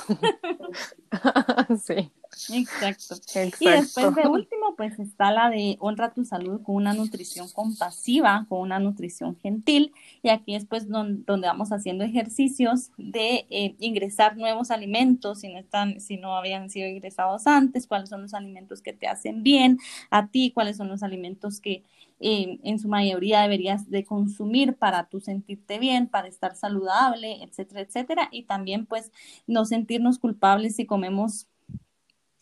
sí. 1.84 2.12
Exacto. 2.52 3.16
Y 3.60 3.66
después 3.70 4.16
de 4.16 4.28
último, 4.28 4.76
pues 4.76 5.00
está 5.00 5.32
la 5.32 5.50
de 5.50 5.78
honra 5.80 6.14
tu 6.14 6.26
salud 6.26 6.62
con 6.64 6.76
una 6.76 6.94
nutrición 6.94 7.48
compasiva, 7.50 8.46
con 8.50 8.60
una 8.60 8.80
nutrición 8.80 9.38
gentil. 9.38 9.94
Y 10.22 10.30
aquí 10.30 10.56
es 10.56 10.66
pues 10.66 10.88
donde, 10.90 11.24
vamos 11.26 11.72
haciendo 11.72 12.04
ejercicios 12.04 12.92
de 12.98 13.46
eh, 13.50 13.76
ingresar 13.80 14.38
nuevos 14.38 14.72
alimentos 14.72 15.40
si 15.40 15.52
no, 15.52 15.60
están, 15.60 16.00
si 16.00 16.18
no 16.18 16.36
habían 16.36 16.70
sido 16.70 16.88
ingresados 16.88 17.48
antes, 17.48 17.88
cuáles 17.88 18.10
son 18.10 18.22
los 18.22 18.34
alimentos 18.34 18.82
que 18.82 18.94
te 18.94 19.08
hacen 19.08 19.44
bien 19.44 19.78
a 20.10 20.28
ti, 20.28 20.52
cuáles 20.52 20.78
son 20.78 20.88
los 20.88 21.04
alimentos 21.04 21.60
que 21.60 21.84
eh, 22.20 22.60
en 22.64 22.80
su 22.80 22.88
mayoría 22.88 23.42
deberías 23.42 23.90
de 23.90 24.06
consumir 24.06 24.76
para 24.78 25.10
tú 25.10 25.20
sentirte 25.20 25.78
bien, 25.78 26.08
para 26.08 26.30
estar 26.30 26.56
saludable, 26.56 27.44
etcétera, 27.44 27.82
etcétera. 27.82 28.30
Y 28.32 28.44
también 28.44 28.86
pues 28.86 29.12
no 29.46 29.66
sentirnos 29.66 30.20
culpables 30.20 30.78
si 30.78 30.86
comemos 30.86 31.48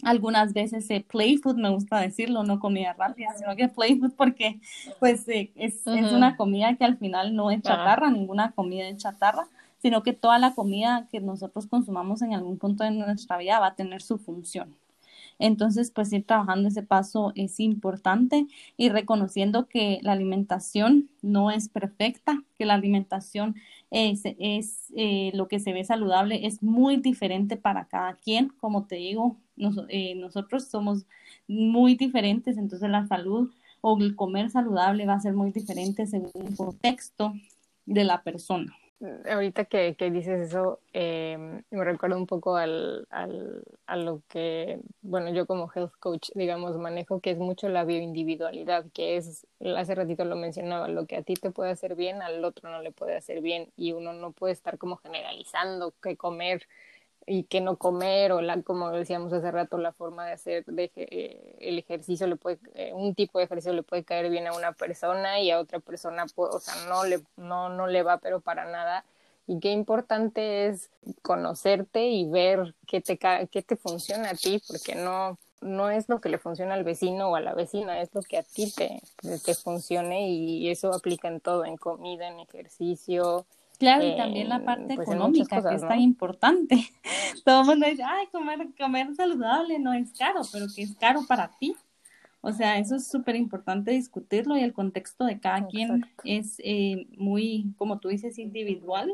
algunas 0.03 0.53
veces 0.53 0.89
eh, 0.89 1.05
play 1.07 1.37
food, 1.37 1.55
me 1.55 1.69
gusta 1.69 1.99
decirlo, 1.99 2.43
no 2.43 2.59
comida 2.59 2.93
rápida, 2.93 3.29
sino 3.37 3.55
que 3.55 3.67
play 3.67 3.99
food 3.99 4.13
porque 4.15 4.59
pues 4.99 5.27
eh, 5.27 5.51
es, 5.55 5.85
es, 5.87 6.11
una 6.11 6.35
comida 6.35 6.75
que 6.75 6.85
al 6.85 6.97
final 6.97 7.35
no 7.35 7.51
es 7.51 7.61
chatarra, 7.61 8.09
ninguna 8.09 8.51
comida 8.51 8.87
es 8.87 8.97
chatarra, 8.97 9.47
sino 9.81 10.03
que 10.03 10.13
toda 10.13 10.37
la 10.39 10.53
comida 10.53 11.07
que 11.11 11.19
nosotros 11.19 11.67
consumamos 11.67 12.21
en 12.21 12.33
algún 12.33 12.57
punto 12.57 12.83
de 12.83 12.91
nuestra 12.91 13.37
vida 13.37 13.59
va 13.59 13.67
a 13.67 13.75
tener 13.75 14.01
su 14.01 14.17
función. 14.17 14.75
Entonces, 15.41 15.91
pues 15.91 16.13
ir 16.13 16.23
trabajando 16.23 16.69
ese 16.69 16.83
paso 16.83 17.33
es 17.35 17.59
importante 17.59 18.45
y 18.77 18.89
reconociendo 18.89 19.67
que 19.67 19.99
la 20.03 20.11
alimentación 20.13 21.09
no 21.23 21.49
es 21.49 21.67
perfecta, 21.67 22.43
que 22.57 22.65
la 22.65 22.75
alimentación 22.75 23.55
es, 23.89 24.21
eh, 24.95 25.31
lo 25.33 25.47
que 25.47 25.59
se 25.59 25.73
ve 25.73 25.83
saludable, 25.83 26.45
es 26.45 26.61
muy 26.61 26.97
diferente 26.97 27.57
para 27.57 27.85
cada 27.85 28.13
quien. 28.15 28.49
Como 28.59 28.85
te 28.85 28.97
digo, 28.97 29.37
eh, 29.89 30.15
nosotros 30.15 30.65
somos 30.65 31.05
muy 31.47 31.95
diferentes, 31.95 32.57
entonces 32.57 32.89
la 32.89 33.07
salud 33.07 33.51
o 33.81 33.97
el 33.97 34.15
comer 34.15 34.51
saludable 34.51 35.07
va 35.07 35.15
a 35.15 35.19
ser 35.19 35.33
muy 35.33 35.51
diferente 35.51 36.05
según 36.05 36.47
el 36.47 36.55
contexto 36.55 37.33
de 37.87 38.03
la 38.03 38.21
persona 38.21 38.71
ahorita 39.29 39.65
que, 39.65 39.95
que 39.95 40.11
dices 40.11 40.39
eso, 40.41 40.79
eh, 40.93 41.37
me 41.71 41.83
recuerda 41.83 42.17
un 42.17 42.27
poco 42.27 42.55
al, 42.55 43.07
al, 43.09 43.63
a 43.87 43.95
lo 43.95 44.21
que, 44.29 44.79
bueno, 45.01 45.31
yo 45.31 45.45
como 45.47 45.71
health 45.73 45.93
coach, 45.99 46.29
digamos, 46.35 46.77
manejo, 46.77 47.19
que 47.19 47.31
es 47.31 47.37
mucho 47.37 47.69
la 47.69 47.83
bioindividualidad, 47.83 48.85
que 48.93 49.17
es, 49.17 49.47
hace 49.75 49.95
ratito 49.95 50.25
lo 50.25 50.35
mencionaba, 50.35 50.87
lo 50.87 51.05
que 51.05 51.17
a 51.17 51.23
ti 51.23 51.33
te 51.33 51.51
puede 51.51 51.71
hacer 51.71 51.95
bien, 51.95 52.21
al 52.21 52.43
otro 52.45 52.69
no 52.69 52.81
le 52.81 52.91
puede 52.91 53.15
hacer 53.15 53.41
bien, 53.41 53.71
y 53.75 53.93
uno 53.93 54.13
no 54.13 54.31
puede 54.31 54.53
estar 54.53 54.77
como 54.77 54.97
generalizando 54.97 55.93
que 56.01 56.17
comer 56.17 56.67
y 57.31 57.43
que 57.45 57.61
no 57.61 57.77
comer 57.77 58.33
o 58.33 58.41
la 58.41 58.61
como 58.61 58.91
decíamos 58.91 59.31
hace 59.31 59.49
rato 59.51 59.77
la 59.77 59.93
forma 59.93 60.25
de 60.25 60.33
hacer 60.33 60.65
eh, 60.67 61.55
el 61.61 61.79
ejercicio 61.79 62.27
le 62.27 62.35
puede 62.35 62.59
eh, 62.75 62.91
un 62.93 63.15
tipo 63.15 63.39
de 63.39 63.45
ejercicio 63.45 63.71
le 63.71 63.83
puede 63.83 64.03
caer 64.03 64.29
bien 64.29 64.47
a 64.47 64.53
una 64.53 64.73
persona 64.73 65.39
y 65.39 65.49
a 65.49 65.59
otra 65.59 65.79
persona 65.79 66.25
o 66.35 66.59
sea 66.59 66.75
no 66.89 67.05
le 67.05 67.21
no 67.37 67.69
no 67.69 67.87
le 67.87 68.03
va 68.03 68.17
pero 68.17 68.41
para 68.41 68.69
nada. 68.69 69.05
Y 69.47 69.59
qué 69.59 69.71
importante 69.71 70.67
es 70.67 70.91
conocerte 71.21 72.05
y 72.07 72.29
ver 72.29 72.75
qué 72.85 72.99
te 72.99 73.17
qué 73.17 73.61
te 73.61 73.75
funciona 73.77 74.31
a 74.31 74.35
ti 74.35 74.61
porque 74.67 74.95
no 74.95 75.37
no 75.61 75.89
es 75.89 76.09
lo 76.09 76.19
que 76.19 76.29
le 76.29 76.37
funciona 76.37 76.73
al 76.73 76.83
vecino 76.83 77.29
o 77.29 77.35
a 77.35 77.39
la 77.39 77.53
vecina, 77.53 78.01
es 78.01 78.13
lo 78.13 78.23
que 78.23 78.37
a 78.39 78.43
ti 78.43 78.73
te, 78.75 79.01
te 79.45 79.53
funcione 79.55 80.29
y 80.29 80.69
eso 80.69 80.91
aplica 80.91 81.27
en 81.27 81.39
todo, 81.39 81.65
en 81.65 81.77
comida, 81.77 82.27
en 82.27 82.39
ejercicio, 82.39 83.45
Claro, 83.81 84.05
y 84.05 84.15
también 84.15 84.47
la 84.47 84.63
parte 84.63 84.93
pues, 84.93 85.07
económica, 85.07 85.59
que 85.67 85.75
es 85.75 85.81
tan 85.81 85.99
importante. 85.99 86.85
Todo 87.43 87.61
el 87.61 87.67
mundo 87.67 87.87
dice, 87.89 88.03
ay, 88.05 88.27
comer, 88.31 88.67
comer 88.77 89.15
saludable 89.15 89.79
no 89.79 89.91
es 89.91 90.13
caro, 90.13 90.41
pero 90.51 90.67
que 90.75 90.83
es 90.83 90.95
caro 90.95 91.21
para 91.27 91.49
ti. 91.57 91.75
O 92.41 92.51
sea, 92.51 92.77
eso 92.77 92.95
es 92.95 93.09
súper 93.09 93.35
importante 93.35 93.89
discutirlo 93.89 94.55
y 94.55 94.61
el 94.61 94.73
contexto 94.73 95.25
de 95.25 95.39
cada 95.39 95.65
quien 95.65 96.05
es 96.23 96.61
eh, 96.63 97.07
muy, 97.17 97.73
como 97.75 97.97
tú 97.99 98.09
dices, 98.09 98.37
individual, 98.37 99.11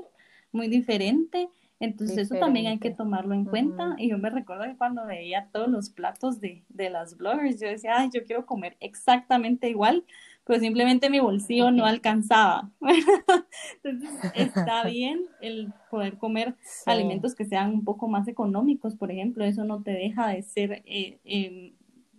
muy 0.51 0.67
diferente. 0.67 1.47
Entonces 1.79 2.17
eso 2.17 2.35
también 2.35 2.67
hay 2.67 2.79
que 2.79 2.91
tomarlo 2.91 3.35
en 3.35 3.45
cuenta. 3.45 3.95
Y 3.97 4.09
yo 4.09 4.17
me 4.17 4.29
recuerdo 4.29 4.65
que 4.65 4.75
cuando 4.75 5.05
veía 5.05 5.47
todos 5.53 5.69
los 5.69 5.89
platos 5.89 6.41
de, 6.41 6.63
de 6.67 6.89
las 6.89 7.15
bloggers, 7.15 7.61
yo 7.61 7.69
decía, 7.69 7.93
ay, 7.95 8.09
yo 8.13 8.25
quiero 8.25 8.45
comer 8.45 8.75
exactamente 8.81 9.69
igual, 9.69 10.03
pero 10.47 10.61
simplemente 10.61 11.09
mi 11.09 11.19
bolsillo 11.19 11.71
no 11.71 11.85
alcanzaba. 11.85 12.71
Entonces, 13.83 14.31
está 14.33 14.83
bien 14.85 15.25
el 15.41 15.73
poder 15.91 16.17
comer 16.17 16.55
alimentos 16.85 17.35
que 17.35 17.43
sean 17.43 17.73
un 17.73 17.83
poco 17.83 18.07
más 18.07 18.29
económicos, 18.29 18.95
por 18.95 19.11
ejemplo, 19.11 19.43
eso 19.43 19.65
no 19.65 19.83
te 19.83 19.91
deja 19.91 20.29
de 20.29 20.41
ser, 20.43 20.83
eh, 20.85 21.19
em, 21.25 21.73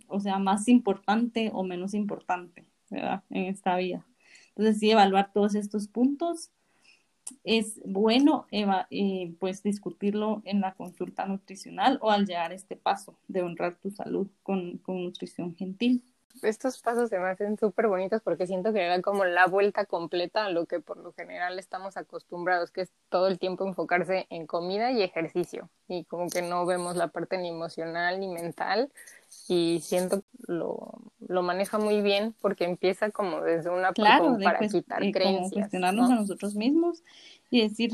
o 0.07 0.19
sea, 0.19 0.37
más 0.37 0.67
importante 0.67 1.49
o 1.53 1.63
menos 1.63 1.95
importante, 1.95 2.65
¿verdad? 2.91 3.23
En 3.31 3.45
esta 3.45 3.75
vida. 3.77 4.05
Entonces, 4.49 4.79
sí, 4.79 4.91
evaluar 4.91 5.31
todos 5.33 5.55
estos 5.55 5.87
puntos. 5.87 6.51
Es 7.43 7.79
bueno, 7.85 8.47
eh, 8.51 9.35
pues, 9.39 9.63
discutirlo 9.63 10.41
en 10.45 10.61
la 10.61 10.73
consulta 10.75 11.25
nutricional 11.25 11.97
o 12.01 12.11
al 12.11 12.25
llegar 12.25 12.51
a 12.51 12.55
este 12.55 12.75
paso 12.75 13.17
de 13.27 13.41
honrar 13.41 13.79
tu 13.79 13.89
salud 13.91 14.27
con, 14.43 14.77
con 14.79 15.03
nutrición 15.03 15.55
gentil 15.55 16.03
estos 16.41 16.79
pasos 16.81 17.09
se 17.09 17.19
me 17.19 17.27
hacen 17.27 17.57
súper 17.57 17.87
bonitos 17.87 18.21
porque 18.21 18.47
siento 18.47 18.71
que 18.73 18.85
da 18.85 19.01
como 19.01 19.25
la 19.25 19.47
vuelta 19.47 19.85
completa 19.85 20.45
a 20.45 20.49
lo 20.49 20.65
que 20.65 20.79
por 20.79 20.97
lo 20.97 21.11
general 21.13 21.59
estamos 21.59 21.97
acostumbrados, 21.97 22.71
que 22.71 22.81
es 22.81 22.91
todo 23.09 23.27
el 23.27 23.39
tiempo 23.39 23.67
enfocarse 23.67 24.27
en 24.29 24.47
comida 24.47 24.91
y 24.91 25.01
ejercicio. 25.01 25.69
Y 25.87 26.05
como 26.05 26.29
que 26.29 26.41
no 26.41 26.65
vemos 26.65 26.95
la 26.95 27.07
parte 27.07 27.37
ni 27.37 27.49
emocional 27.49 28.19
ni 28.19 28.27
mental. 28.27 28.91
Y 29.47 29.79
siento 29.83 30.21
que 30.21 30.27
lo, 30.47 31.11
lo 31.27 31.41
maneja 31.41 31.77
muy 31.77 32.01
bien 32.01 32.33
porque 32.41 32.65
empieza 32.65 33.11
como 33.11 33.41
desde 33.41 33.69
una 33.69 33.91
claro, 33.93 34.37
para 34.43 34.59
quitar 34.67 35.03
eh, 35.03 35.11
creencias. 35.11 35.51
cuestionarnos 35.51 36.09
a 36.09 36.15
nosotros 36.15 36.55
mismos 36.55 37.03
y 37.51 37.61
decir, 37.61 37.91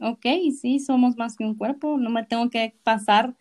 ok, 0.00 0.26
sí, 0.60 0.78
somos 0.78 1.16
más 1.16 1.36
que 1.36 1.44
un 1.44 1.54
cuerpo, 1.54 1.96
no 1.98 2.10
me 2.10 2.24
tengo 2.24 2.50
que 2.50 2.74
pasar 2.82 3.34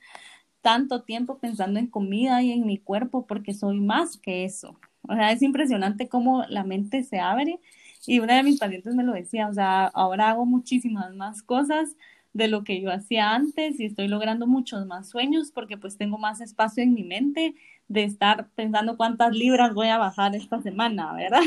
tanto 0.61 1.03
tiempo 1.03 1.37
pensando 1.39 1.79
en 1.79 1.87
comida 1.87 2.41
y 2.41 2.51
en 2.51 2.65
mi 2.65 2.77
cuerpo 2.77 3.25
porque 3.25 3.53
soy 3.53 3.79
más 3.79 4.17
que 4.17 4.45
eso. 4.45 4.79
O 5.03 5.13
sea, 5.13 5.31
es 5.31 5.41
impresionante 5.41 6.09
cómo 6.09 6.43
la 6.49 6.63
mente 6.63 7.03
se 7.03 7.19
abre 7.19 7.59
y 8.05 8.19
una 8.19 8.35
de 8.37 8.43
mis 8.43 8.59
pacientes 8.59 8.95
me 8.95 9.03
lo 9.03 9.13
decía, 9.13 9.47
o 9.47 9.53
sea, 9.53 9.85
ahora 9.87 10.29
hago 10.29 10.45
muchísimas 10.45 11.13
más 11.15 11.41
cosas 11.41 11.95
de 12.33 12.47
lo 12.47 12.63
que 12.63 12.81
yo 12.81 12.91
hacía 12.91 13.33
antes 13.33 13.79
y 13.79 13.85
estoy 13.85 14.07
logrando 14.07 14.47
muchos 14.47 14.85
más 14.85 15.09
sueños 15.09 15.51
porque 15.51 15.77
pues 15.77 15.97
tengo 15.97 16.17
más 16.17 16.39
espacio 16.39 16.83
en 16.83 16.93
mi 16.93 17.03
mente 17.03 17.55
de 17.87 18.03
estar 18.03 18.49
pensando 18.55 18.97
cuántas 18.97 19.35
libras 19.35 19.73
voy 19.73 19.87
a 19.87 19.97
bajar 19.97 20.35
esta 20.35 20.61
semana, 20.61 21.13
¿verdad? 21.13 21.41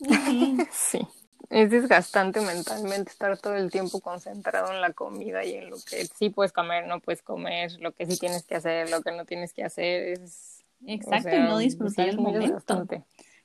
sí 0.72 1.00
es 1.52 1.70
desgastante 1.70 2.40
mentalmente 2.40 3.10
estar 3.10 3.36
todo 3.36 3.54
el 3.54 3.70
tiempo 3.70 4.00
concentrado 4.00 4.72
en 4.72 4.80
la 4.80 4.92
comida 4.94 5.44
y 5.44 5.54
en 5.54 5.68
lo 5.68 5.76
que 5.76 6.06
sí 6.06 6.30
puedes 6.30 6.50
comer, 6.50 6.86
no 6.86 7.00
puedes 7.00 7.22
comer, 7.22 7.72
lo 7.80 7.92
que 7.92 8.06
sí 8.06 8.18
tienes 8.18 8.44
que 8.44 8.54
hacer, 8.54 8.90
lo 8.90 9.02
que 9.02 9.12
no 9.12 9.26
tienes 9.26 9.52
que 9.52 9.62
hacer. 9.62 10.18
Es, 10.18 10.64
Exacto, 10.86 11.36
y 11.36 11.40
no 11.40 11.58
disfrutar 11.58 12.08
el 12.08 12.18
momento. 12.18 12.86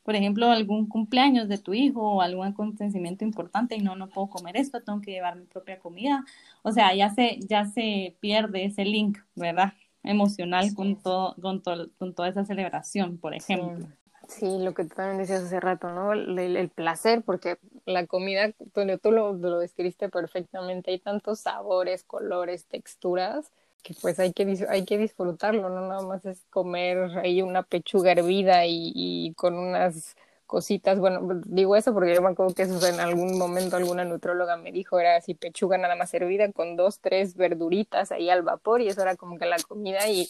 Por 0.04 0.16
ejemplo, 0.16 0.50
algún 0.50 0.88
cumpleaños 0.88 1.50
de 1.50 1.58
tu 1.58 1.74
hijo 1.74 2.02
o 2.02 2.22
algún 2.22 2.48
acontecimiento 2.48 3.26
importante 3.26 3.76
y 3.76 3.80
no, 3.80 3.98
no 3.98 4.08
puedo 4.08 4.30
comer 4.30 4.56
esto, 4.56 4.82
tengo 4.82 5.02
que 5.02 5.12
llevar 5.12 5.36
mi 5.36 5.46
propia 5.46 5.78
comida. 5.78 6.24
O 6.64 6.72
sea, 6.72 6.96
ya 6.96 7.10
se, 7.10 7.40
ya 7.42 7.66
se 7.66 8.16
pierde 8.22 8.64
ese 8.64 8.86
link, 8.86 9.18
¿verdad? 9.36 9.74
Emocional 10.04 10.74
con, 10.74 10.96
todo, 10.96 11.36
con, 11.42 11.62
todo, 11.62 11.90
con 11.98 12.16
toda 12.16 12.30
esa 12.30 12.46
celebración, 12.46 13.18
por 13.18 13.36
ejemplo. 13.36 13.86
Sí, 13.86 13.94
lo 14.42 14.74
que 14.74 14.84
tú 14.84 14.96
también 14.96 15.18
decías 15.18 15.44
hace 15.44 15.60
rato, 15.60 15.90
¿no? 15.90 16.14
El, 16.14 16.70
placer, 16.70 17.24
porque 17.24 17.58
la 17.86 18.06
comida, 18.08 18.52
tú, 18.74 18.82
tú 19.02 19.12
lo, 19.12 19.34
lo, 19.34 19.60
describiste 19.60 20.10
perfectamente, 20.10 20.92
hay 20.92 21.00
tantos 21.00 21.40
sabores, 21.40 22.04
colores, 22.04 22.66
texturas, 22.66 23.52
que 23.84 23.94
pues 24.02 24.20
hay 24.20 24.34
que, 24.34 24.66
hay 24.70 24.86
que 24.86 24.98
disfrutarlo, 24.98 25.70
no 25.70 25.88
nada 25.88 26.02
más 26.02 26.26
es 26.26 26.46
comer 26.50 27.18
ahí 27.18 27.42
una 27.42 27.64
pechuga 27.64 28.12
hervida 28.12 28.66
y, 28.66 28.92
y 28.96 29.34
con 29.36 29.56
unas 29.56 30.16
cositas, 30.48 30.98
bueno, 30.98 31.42
digo 31.46 31.76
eso 31.76 31.94
porque 31.94 32.16
yo 32.16 32.22
me 32.22 32.30
acuerdo 32.30 32.56
que 32.56 32.64
eso 32.64 32.88
en 32.88 33.00
algún 33.00 33.38
momento 33.38 33.76
alguna 33.76 34.06
nutróloga 34.06 34.58
me 34.58 34.72
dijo, 34.72 35.00
era 35.00 35.18
así 35.18 35.34
pechuga 35.34 35.78
nada 35.78 35.96
más 35.96 36.10
servida 36.10 36.52
con 36.52 36.76
dos, 36.76 37.00
tres 37.00 37.36
verduritas 37.36 38.12
ahí 38.12 38.30
al 38.30 38.42
vapor 38.42 38.82
y 38.82 38.88
eso 38.88 39.02
era 39.02 39.16
como 39.16 39.38
que 39.38 39.46
la 39.46 39.58
comida 39.60 40.08
y 40.08 40.28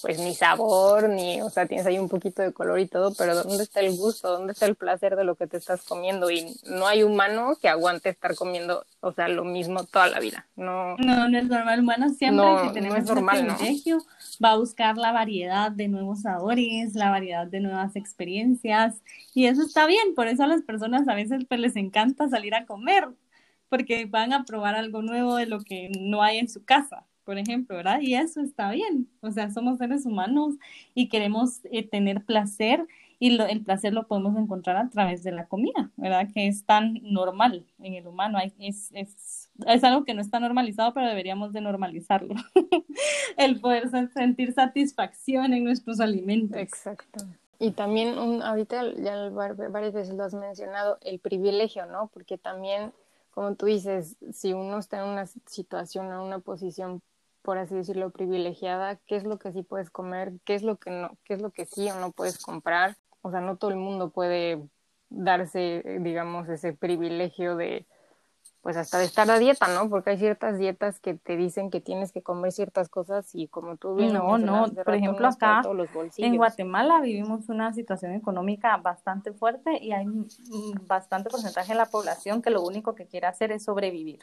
pues 0.00 0.18
ni 0.18 0.34
sabor, 0.34 1.08
ni, 1.08 1.42
o 1.42 1.50
sea, 1.50 1.66
tienes 1.66 1.86
ahí 1.86 1.98
un 1.98 2.08
poquito 2.08 2.42
de 2.42 2.52
color 2.52 2.78
y 2.78 2.86
todo, 2.86 3.12
pero 3.14 3.34
¿dónde 3.34 3.62
está 3.62 3.80
el 3.80 3.96
gusto? 3.96 4.30
¿Dónde 4.30 4.52
está 4.52 4.66
el 4.66 4.74
placer 4.74 5.16
de 5.16 5.24
lo 5.24 5.34
que 5.34 5.46
te 5.46 5.56
estás 5.56 5.82
comiendo? 5.82 6.30
Y 6.30 6.56
no 6.64 6.86
hay 6.86 7.02
humano 7.02 7.56
que 7.60 7.68
aguante 7.68 8.08
estar 8.08 8.34
comiendo, 8.34 8.84
o 9.00 9.12
sea, 9.12 9.28
lo 9.28 9.44
mismo 9.44 9.84
toda 9.84 10.08
la 10.08 10.20
vida. 10.20 10.46
No, 10.56 10.96
no, 10.96 11.28
no 11.28 11.38
es 11.38 11.46
normal. 11.46 11.80
Humano 11.80 12.08
siempre 12.10 12.44
no, 12.44 12.62
que 12.62 12.70
tenemos 12.70 12.98
no 12.98 13.02
es 13.02 13.08
normal, 13.08 13.46
privilegio 13.56 13.98
va 14.42 14.52
a 14.52 14.56
buscar 14.56 14.96
la 14.96 15.12
variedad 15.12 15.70
de 15.70 15.88
nuevos 15.88 16.22
sabores, 16.22 16.94
la 16.94 17.10
variedad 17.10 17.46
de 17.46 17.60
nuevas 17.60 17.96
experiencias 17.96 19.02
y 19.34 19.46
eso 19.46 19.62
está 19.62 19.86
bien, 19.86 20.14
por 20.14 20.28
eso 20.28 20.44
a 20.44 20.46
las 20.46 20.62
personas 20.62 21.08
a 21.08 21.14
veces 21.14 21.44
pues, 21.48 21.60
les 21.60 21.76
encanta 21.76 22.28
salir 22.28 22.54
a 22.54 22.66
comer 22.66 23.08
porque 23.68 24.06
van 24.06 24.32
a 24.32 24.44
probar 24.44 24.74
algo 24.74 25.02
nuevo 25.02 25.36
de 25.36 25.46
lo 25.46 25.60
que 25.60 25.90
no 26.00 26.22
hay 26.22 26.38
en 26.38 26.48
su 26.48 26.64
casa, 26.64 27.04
por 27.24 27.38
ejemplo, 27.38 27.76
¿verdad? 27.76 28.00
Y 28.00 28.14
eso 28.14 28.40
está 28.40 28.70
bien, 28.70 29.08
o 29.20 29.30
sea, 29.30 29.50
somos 29.50 29.78
seres 29.78 30.06
humanos 30.06 30.54
y 30.94 31.08
queremos 31.08 31.60
eh, 31.64 31.86
tener 31.86 32.24
placer 32.24 32.86
y 33.20 33.40
el 33.40 33.64
placer 33.64 33.92
lo 33.92 34.06
podemos 34.06 34.36
encontrar 34.36 34.76
a 34.76 34.88
través 34.90 35.24
de 35.24 35.32
la 35.32 35.46
comida, 35.46 35.90
¿verdad? 35.96 36.28
Que 36.32 36.46
es 36.46 36.64
tan 36.64 36.98
normal 37.02 37.66
en 37.80 37.94
el 37.94 38.06
humano, 38.06 38.38
es, 38.38 38.90
es, 38.92 39.50
es 39.66 39.84
algo 39.84 40.04
que 40.04 40.14
no 40.14 40.20
está 40.20 40.38
normalizado, 40.38 40.94
pero 40.94 41.08
deberíamos 41.08 41.52
de 41.52 41.60
normalizarlo, 41.60 42.34
el 43.36 43.60
poder 43.60 43.90
sentir 44.12 44.52
satisfacción 44.52 45.52
en 45.52 45.64
nuestros 45.64 46.00
alimentos. 46.00 46.58
Exacto. 46.58 47.24
Y 47.58 47.72
también, 47.72 48.18
un, 48.18 48.40
ahorita 48.42 48.94
ya 48.94 49.30
varias 49.30 49.92
veces 49.92 50.14
lo 50.14 50.22
has 50.22 50.34
mencionado, 50.34 50.98
el 51.00 51.18
privilegio, 51.18 51.86
¿no? 51.86 52.08
Porque 52.14 52.38
también, 52.38 52.92
como 53.32 53.56
tú 53.56 53.66
dices, 53.66 54.16
si 54.32 54.52
uno 54.52 54.78
está 54.78 54.98
en 54.98 55.10
una 55.10 55.26
situación, 55.26 56.06
en 56.06 56.20
una 56.20 56.38
posición, 56.38 57.02
por 57.42 57.58
así 57.58 57.74
decirlo, 57.74 58.10
privilegiada, 58.10 58.96
¿qué 59.06 59.16
es 59.16 59.24
lo 59.24 59.40
que 59.40 59.50
sí 59.50 59.64
puedes 59.64 59.90
comer? 59.90 60.34
¿Qué 60.44 60.54
es 60.54 60.62
lo 60.62 60.76
que 60.76 60.90
no? 60.90 61.16
¿Qué 61.24 61.34
es 61.34 61.42
lo 61.42 61.50
que 61.50 61.66
sí 61.66 61.90
o 61.90 61.98
no 61.98 62.12
puedes 62.12 62.38
comprar? 62.38 62.96
O 63.22 63.30
sea, 63.30 63.40
no 63.40 63.56
todo 63.56 63.70
el 63.70 63.76
mundo 63.76 64.10
puede 64.10 64.62
darse, 65.10 65.98
digamos, 66.00 66.48
ese 66.48 66.72
privilegio 66.72 67.56
de, 67.56 67.86
pues 68.60 68.76
hasta 68.76 68.98
de 68.98 69.04
estar 69.04 69.30
a 69.30 69.38
dieta, 69.38 69.68
¿no? 69.68 69.88
Porque 69.88 70.10
hay 70.10 70.18
ciertas 70.18 70.58
dietas 70.58 71.00
que 71.00 71.14
te 71.14 71.36
dicen 71.36 71.70
que 71.70 71.80
tienes 71.80 72.12
que 72.12 72.22
comer 72.22 72.52
ciertas 72.52 72.88
cosas 72.88 73.34
y 73.34 73.48
como 73.48 73.76
tú 73.76 73.94
bien 73.94 74.12
No, 74.12 74.36
no, 74.38 74.66
por 74.84 74.94
ejemplo 74.94 75.26
acá 75.28 75.62
en 76.16 76.36
Guatemala 76.36 77.00
vivimos 77.00 77.48
una 77.48 77.72
situación 77.72 78.12
económica 78.12 78.76
bastante 78.76 79.32
fuerte 79.32 79.82
y 79.82 79.92
hay 79.92 80.06
bastante 80.86 81.30
porcentaje 81.30 81.72
de 81.72 81.78
la 81.78 81.86
población 81.86 82.42
que 82.42 82.50
lo 82.50 82.62
único 82.62 82.94
que 82.94 83.06
quiere 83.06 83.26
hacer 83.26 83.52
es 83.52 83.64
sobrevivir, 83.64 84.20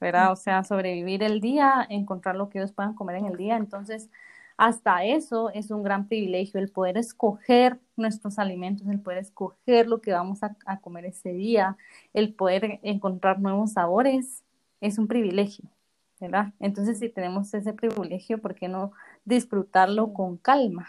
¿verdad? 0.00 0.32
O 0.32 0.36
sea, 0.36 0.62
sobrevivir 0.62 1.22
el 1.22 1.40
día, 1.40 1.86
encontrar 1.88 2.36
lo 2.36 2.48
que 2.50 2.58
ellos 2.58 2.72
puedan 2.72 2.94
comer 2.94 3.16
en 3.16 3.26
el 3.26 3.36
día, 3.36 3.56
entonces 3.56 4.10
hasta 4.56 5.04
eso 5.04 5.50
es 5.50 5.70
un 5.70 5.82
gran 5.82 6.06
privilegio, 6.06 6.60
el 6.60 6.70
poder 6.70 6.96
escoger 6.96 7.78
nuestros 7.96 8.38
alimentos, 8.38 8.86
el 8.88 9.00
poder 9.00 9.18
escoger 9.18 9.88
lo 9.88 10.00
que 10.00 10.12
vamos 10.12 10.40
a, 10.42 10.80
comer 10.80 11.06
ese 11.06 11.32
día, 11.32 11.76
el 12.12 12.34
poder 12.34 12.78
encontrar 12.82 13.40
nuevos 13.40 13.72
sabores, 13.72 14.44
es 14.80 14.98
un 14.98 15.08
privilegio, 15.08 15.64
¿verdad? 16.20 16.52
Entonces, 16.60 16.98
si 16.98 17.08
tenemos 17.08 17.52
ese 17.54 17.72
privilegio, 17.72 18.40
¿por 18.40 18.54
qué 18.54 18.68
no 18.68 18.92
disfrutarlo 19.24 20.12
con 20.12 20.36
calma? 20.36 20.88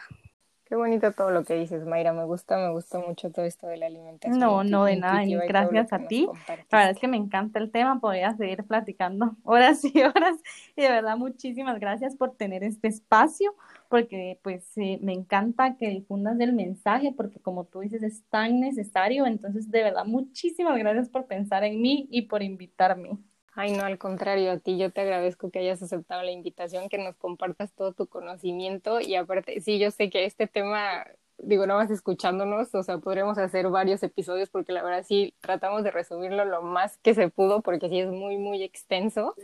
Qué 0.66 0.76
bonito 0.76 1.12
todo 1.12 1.30
lo 1.30 1.44
que 1.44 1.54
dices, 1.54 1.86
Mayra. 1.86 2.12
Me 2.12 2.26
gusta, 2.26 2.58
me 2.58 2.72
gusta 2.72 2.98
mucho 3.00 3.30
todo 3.32 3.46
esto 3.46 3.68
de 3.68 3.78
la 3.78 3.86
alimentación. 3.86 4.40
No, 4.40 4.64
no, 4.64 4.86
de 4.86 4.96
nada. 4.96 5.24
gracias 5.48 5.94
a 5.94 6.00
ti. 6.08 6.28
La 6.48 6.80
verdad 6.80 6.90
es 6.90 7.00
que 7.00 7.08
me 7.08 7.18
encanta 7.18 7.60
el 7.60 7.70
tema. 7.70 8.00
Podría 8.00 8.36
seguir 8.36 8.64
platicando 8.64 9.36
horas 9.44 9.86
y 9.86 10.02
horas. 10.02 10.38
Y 10.76 10.82
de 10.82 10.90
verdad, 10.90 11.18
muchísimas 11.18 11.80
gracias 11.80 12.16
por 12.16 12.36
tener 12.36 12.64
este 12.64 12.88
espacio, 12.88 13.54
porque 13.90 14.40
pues 14.42 14.72
me 14.76 15.14
encanta 15.14 15.76
que 15.78 15.88
difundas 15.90 16.40
el 16.40 16.54
mensaje, 16.54 17.14
porque 17.16 17.40
como 17.40 17.66
tú 17.66 17.82
dices, 17.82 18.02
es 18.02 18.24
tan 18.30 18.60
necesario. 18.60 19.28
Entonces, 19.28 19.70
de 19.70 19.84
verdad, 19.84 20.06
muchísimas 20.06 20.76
gracias 20.80 21.10
por 21.10 21.28
pensar 21.28 21.64
en 21.64 21.80
mí 21.80 22.08
y 22.10 22.24
por 22.24 22.42
invitarme. 22.42 23.20
Ay, 23.58 23.72
no, 23.72 23.86
al 23.86 23.98
contrario, 23.98 24.52
a 24.52 24.58
ti 24.60 24.78
yo 24.78 24.92
te 24.92 25.00
agradezco 25.02 25.50
que 25.50 25.60
hayas 25.60 25.82
aceptado 25.82 26.22
la 26.24 26.32
invitación, 26.32 26.90
que 26.90 26.98
nos 26.98 27.16
compartas 27.16 27.72
todo 27.74 27.94
tu 27.94 28.06
conocimiento 28.08 29.00
y 29.00 29.16
aparte, 29.16 29.62
sí, 29.62 29.80
yo 29.80 29.92
sé 29.92 30.10
que 30.10 30.26
este 30.26 30.46
tema, 30.46 31.06
digo, 31.38 31.66
no 31.66 31.76
vas 31.76 31.90
escuchándonos, 31.90 32.76
o 32.76 32.84
sea, 32.84 32.98
podríamos 32.98 33.38
hacer 33.38 33.70
varios 33.70 34.04
episodios 34.04 34.50
porque 34.50 34.74
la 34.74 34.84
verdad 34.84 35.06
sí 35.08 35.34
tratamos 35.40 35.86
de 35.86 35.92
resumirlo 35.92 36.44
lo 36.44 36.64
más 36.64 36.98
que 36.98 37.14
se 37.14 37.30
pudo 37.30 37.62
porque 37.62 37.88
sí 37.88 38.00
es 38.02 38.10
muy, 38.10 38.38
muy 38.38 38.62
extenso, 38.62 39.36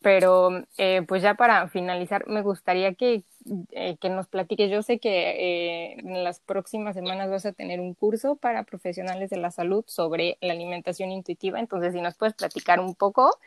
pero 0.00 0.64
eh, 0.76 1.02
pues 1.08 1.22
ya 1.22 1.34
para 1.34 1.68
finalizar, 1.68 2.28
me 2.28 2.42
gustaría 2.42 2.94
que, 2.94 3.24
eh, 3.72 3.96
que 4.00 4.08
nos 4.10 4.28
platiques. 4.28 4.70
Yo 4.70 4.82
sé 4.82 5.00
que 5.00 5.10
eh, 5.10 5.92
en 5.98 6.22
las 6.22 6.38
próximas 6.38 6.94
semanas 6.94 7.30
vas 7.30 7.46
a 7.46 7.52
tener 7.52 7.80
un 7.80 7.94
curso 7.94 8.36
para 8.36 8.62
profesionales 8.62 9.30
de 9.30 9.38
la 9.38 9.50
salud 9.50 9.84
sobre 9.88 10.38
la 10.40 10.52
alimentación 10.52 11.10
intuitiva. 11.10 11.58
Entonces, 11.58 11.94
si 11.94 12.00
nos 12.00 12.14
puedes 12.16 12.34
platicar 12.34 12.78
un 12.80 12.94
poco 12.94 13.38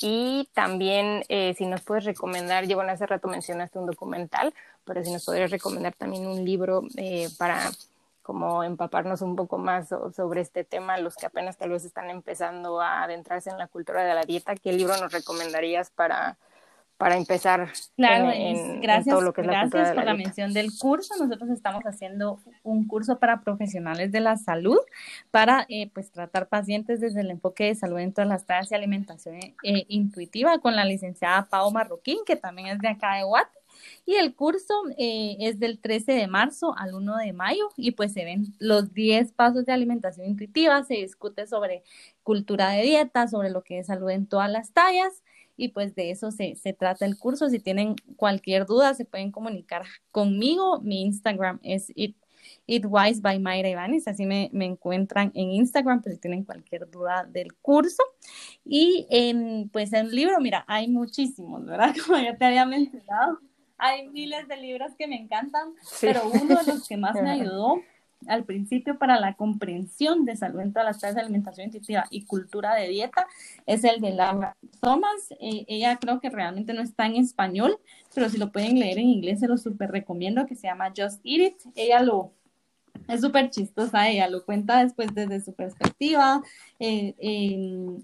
y 0.00 0.48
también 0.54 1.22
si 1.28 1.66
nos 1.66 1.82
puedes 1.82 2.04
recomendar, 2.04 2.66
yo 2.66 2.76
bueno, 2.76 2.92
hace 2.92 3.06
rato 3.06 3.28
mencionaste 3.28 3.78
un 3.78 3.86
documental, 3.86 4.54
pero 4.84 5.04
si 5.04 5.12
nos 5.12 5.24
podrías 5.24 5.50
recomendar 5.50 5.94
también 5.94 6.26
un 6.26 6.44
libro 6.44 6.82
para 7.38 7.70
como 8.22 8.62
empaparnos 8.64 9.22
un 9.22 9.36
poco 9.36 9.58
más 9.58 9.88
sobre 9.88 10.40
este 10.40 10.64
tema, 10.64 10.98
los 10.98 11.16
que 11.16 11.26
apenas 11.26 11.56
tal 11.56 11.70
vez 11.70 11.84
están 11.84 12.10
empezando 12.10 12.80
a 12.80 13.02
adentrarse 13.02 13.50
en 13.50 13.58
la 13.58 13.66
cultura 13.66 14.04
de 14.04 14.14
la 14.14 14.22
dieta, 14.22 14.54
¿qué 14.54 14.72
libro 14.72 14.96
nos 14.98 15.12
recomendarías 15.12 15.90
para, 15.90 16.38
para 17.00 17.16
empezar 17.16 17.72
claro, 17.96 18.30
en, 18.30 18.82
gracias, 18.82 19.14
todo 19.14 19.22
lo 19.22 19.32
que 19.32 19.40
es 19.40 19.46
la 19.46 19.64
de 19.64 19.78
la 19.78 19.94
por 19.94 20.04
la 20.04 20.12
mención 20.12 20.52
del 20.52 20.68
curso. 20.78 21.14
Nosotros 21.18 21.48
estamos 21.48 21.82
haciendo 21.84 22.38
un 22.62 22.86
curso 22.86 23.18
para 23.18 23.40
profesionales 23.40 24.12
de 24.12 24.20
la 24.20 24.36
salud 24.36 24.76
para 25.30 25.64
eh, 25.70 25.90
pues 25.94 26.10
tratar 26.10 26.48
pacientes 26.48 27.00
desde 27.00 27.22
el 27.22 27.30
enfoque 27.30 27.64
de 27.64 27.74
salud 27.74 27.98
en 28.00 28.12
todas 28.12 28.28
las 28.28 28.44
tareas 28.44 28.70
y 28.70 28.74
alimentación 28.74 29.36
eh, 29.36 29.86
intuitiva 29.88 30.58
con 30.58 30.76
la 30.76 30.84
licenciada 30.84 31.46
Pau 31.48 31.70
Marroquín, 31.70 32.18
que 32.26 32.36
también 32.36 32.68
es 32.68 32.78
de 32.80 32.88
acá 32.88 33.14
de 33.14 33.22
Guate. 33.22 33.59
Y 34.06 34.14
el 34.14 34.34
curso 34.34 34.74
eh, 34.98 35.36
es 35.40 35.58
del 35.58 35.78
13 35.78 36.12
de 36.12 36.26
marzo 36.26 36.74
al 36.76 36.94
1 36.94 37.16
de 37.18 37.32
mayo 37.32 37.70
y 37.76 37.92
pues 37.92 38.12
se 38.12 38.24
ven 38.24 38.54
los 38.58 38.92
10 38.92 39.32
pasos 39.32 39.64
de 39.64 39.72
alimentación 39.72 40.26
intuitiva, 40.26 40.82
se 40.84 40.94
discute 40.94 41.46
sobre 41.46 41.82
cultura 42.22 42.70
de 42.70 42.82
dieta, 42.82 43.28
sobre 43.28 43.50
lo 43.50 43.62
que 43.62 43.78
es 43.78 43.86
salud 43.86 44.10
en 44.10 44.26
todas 44.26 44.50
las 44.50 44.72
tallas 44.72 45.22
y 45.56 45.68
pues 45.68 45.94
de 45.94 46.10
eso 46.10 46.30
se, 46.30 46.56
se 46.56 46.72
trata 46.72 47.04
el 47.04 47.18
curso. 47.18 47.48
Si 47.50 47.60
tienen 47.60 47.94
cualquier 48.16 48.66
duda 48.66 48.94
se 48.94 49.04
pueden 49.04 49.30
comunicar 49.30 49.84
conmigo. 50.10 50.80
Mi 50.80 51.02
Instagram 51.02 51.60
es 51.62 51.92
it, 51.94 52.16
Wise 52.88 53.20
by 53.20 53.38
Mayra 53.38 53.68
Ivanes, 53.68 54.08
así 54.08 54.24
me, 54.26 54.48
me, 54.52 54.64
encuentran 54.64 55.30
en 55.34 55.50
Instagram, 55.50 56.02
pues 56.02 56.14
si 56.14 56.20
tienen 56.20 56.44
cualquier 56.44 56.90
duda 56.90 57.28
del 57.30 57.54
curso. 57.54 58.02
Y 58.64 59.06
pues 59.72 59.92
en 59.92 60.06
el 60.06 60.14
libro, 60.14 60.40
mira, 60.40 60.64
hay 60.66 60.88
muchísimos, 60.88 61.64
¿verdad? 61.66 61.94
Como 62.06 62.18
ya 62.18 62.36
te 62.36 62.44
había 62.44 62.64
mencionado, 62.64 63.40
hay 63.80 64.08
miles 64.08 64.46
de 64.48 64.56
libros 64.56 64.92
que 64.96 65.08
me 65.08 65.16
encantan, 65.16 65.74
pero 66.00 66.22
uno 66.28 66.56
de 66.56 66.64
los 66.64 66.86
que 66.86 66.96
más 66.96 67.14
me 67.14 67.30
ayudó 67.30 67.82
al 68.26 68.44
principio 68.44 68.98
para 68.98 69.18
la 69.18 69.34
comprensión 69.34 70.24
de 70.24 70.36
salud 70.36 70.60
en 70.60 70.72
todas 70.72 70.86
las 70.86 71.00
tareas 71.00 71.16
de 71.16 71.22
alimentación 71.22 71.66
intuitiva 71.66 72.04
y 72.10 72.26
cultura 72.26 72.74
de 72.74 72.88
dieta 72.88 73.26
es 73.66 73.82
el 73.84 74.00
de 74.00 74.10
Laura 74.10 74.56
Thomas. 74.80 75.30
Eh, 75.40 75.64
ella 75.68 75.96
creo 75.96 76.20
que 76.20 76.28
realmente 76.28 76.74
no 76.74 76.82
está 76.82 77.06
en 77.06 77.16
español, 77.16 77.78
pero 78.14 78.28
si 78.28 78.36
lo 78.36 78.52
pueden 78.52 78.78
leer 78.78 78.98
en 78.98 79.08
inglés 79.08 79.40
se 79.40 79.48
lo 79.48 79.56
súper 79.56 79.90
recomiendo, 79.90 80.46
que 80.46 80.54
se 80.54 80.66
llama 80.66 80.92
Just 80.94 81.24
Eat 81.24 81.52
It. 81.52 81.72
Ella 81.74 82.02
lo 82.02 82.32
es 83.08 83.20
súper 83.20 83.50
chistosa, 83.50 84.08
ella 84.08 84.28
lo 84.28 84.44
cuenta 84.44 84.82
después 84.82 85.14
desde 85.14 85.40
su 85.40 85.52
perspectiva, 85.54 86.42
eh, 86.78 87.14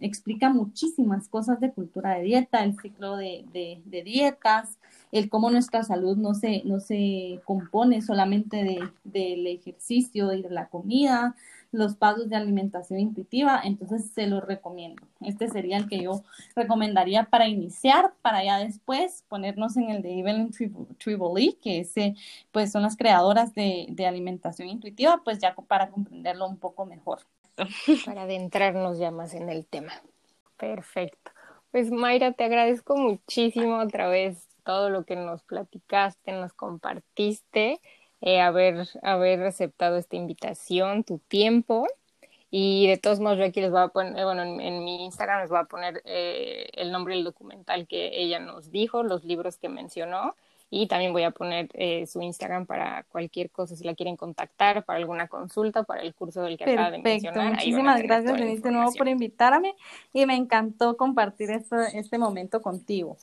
explica 0.00 0.50
muchísimas 0.50 1.28
cosas 1.28 1.60
de 1.60 1.72
cultura 1.72 2.14
de 2.14 2.22
dieta, 2.22 2.64
el 2.64 2.78
ciclo 2.80 3.16
de, 3.16 3.44
de, 3.52 4.02
dietas, 4.02 4.78
el 5.12 5.28
cómo 5.28 5.50
nuestra 5.50 5.82
salud 5.82 6.16
no 6.16 6.34
se, 6.34 6.62
no 6.64 6.80
se 6.80 7.40
compone 7.44 8.02
solamente 8.02 8.64
de, 8.64 8.88
del 9.04 9.46
ejercicio 9.46 10.32
y 10.32 10.42
de 10.42 10.50
la 10.50 10.68
comida, 10.68 11.34
los 11.72 11.96
pasos 11.96 12.28
de 12.28 12.36
alimentación 12.36 13.00
intuitiva, 13.00 13.60
entonces 13.62 14.10
se 14.10 14.26
los 14.26 14.44
recomiendo. 14.44 15.02
Este 15.20 15.48
sería 15.48 15.76
el 15.76 15.88
que 15.88 16.02
yo 16.02 16.22
recomendaría 16.54 17.24
para 17.24 17.48
iniciar, 17.48 18.14
para 18.22 18.42
ya 18.44 18.58
después 18.58 19.24
ponernos 19.28 19.76
en 19.76 19.90
el 19.90 20.02
de 20.02 20.18
Evelyn 20.18 20.50
Triboli, 20.98 21.58
que 21.62 21.80
ese, 21.80 22.14
pues 22.52 22.72
son 22.72 22.82
las 22.82 22.96
creadoras 22.96 23.54
de, 23.54 23.86
de 23.90 24.06
alimentación 24.06 24.68
intuitiva, 24.68 25.20
pues 25.24 25.38
ya 25.38 25.54
para 25.54 25.90
comprenderlo 25.90 26.48
un 26.48 26.56
poco 26.56 26.86
mejor. 26.86 27.20
Para 28.04 28.22
adentrarnos 28.22 28.98
ya 28.98 29.10
más 29.10 29.34
en 29.34 29.48
el 29.48 29.66
tema. 29.66 29.92
Perfecto. 30.56 31.32
Pues 31.70 31.90
Mayra, 31.90 32.32
te 32.32 32.44
agradezco 32.44 32.96
muchísimo 32.96 33.78
otra 33.78 34.08
vez 34.08 34.46
todo 34.66 34.90
lo 34.90 35.04
que 35.04 35.14
nos 35.14 35.44
platicaste, 35.44 36.32
nos 36.32 36.52
compartiste 36.52 37.80
eh, 38.20 38.40
haber, 38.40 38.88
haber 39.02 39.44
aceptado 39.44 39.96
esta 39.96 40.16
invitación, 40.16 41.04
tu 41.04 41.18
tiempo. 41.20 41.86
Y 42.50 42.88
de 42.88 42.96
todos 42.96 43.20
modos, 43.20 43.38
yo 43.38 43.44
aquí 43.44 43.60
les 43.60 43.70
voy 43.70 43.80
a 43.80 43.88
poner, 43.88 44.24
bueno, 44.24 44.42
en, 44.42 44.84
mi 44.84 45.04
Instagram 45.04 45.42
les 45.42 45.50
voy 45.50 45.60
a 45.60 45.64
poner 45.64 46.02
eh, 46.04 46.68
el 46.74 46.90
nombre 46.90 47.14
del 47.14 47.24
documental 47.24 47.86
que 47.86 48.20
ella 48.20 48.40
nos 48.40 48.70
dijo, 48.70 49.04
los 49.04 49.24
libros 49.24 49.56
que 49.56 49.68
mencionó. 49.68 50.34
Y 50.68 50.88
también 50.88 51.12
voy 51.12 51.22
a 51.22 51.30
poner 51.30 51.68
eh, 51.74 52.06
su 52.08 52.20
Instagram 52.20 52.66
para 52.66 53.04
cualquier 53.04 53.50
cosa, 53.50 53.76
si 53.76 53.84
la 53.84 53.94
quieren 53.94 54.16
contactar, 54.16 54.84
para 54.84 54.98
alguna 54.98 55.28
consulta, 55.28 55.84
para 55.84 56.02
el 56.02 56.12
curso 56.12 56.42
del 56.42 56.58
que 56.58 56.64
acaba 56.64 56.90
de 56.90 56.98
mencionar. 56.98 57.52
Muchísimas 57.52 58.02
gracias, 58.02 58.36
Denise, 58.36 58.62
de 58.62 58.72
nuevo 58.72 58.92
por 58.94 59.06
invitarme 59.06 59.76
y 60.12 60.26
me 60.26 60.34
encantó 60.34 60.96
compartir 60.96 61.50
este 61.50 62.18
momento 62.18 62.62
contigo. 62.62 63.16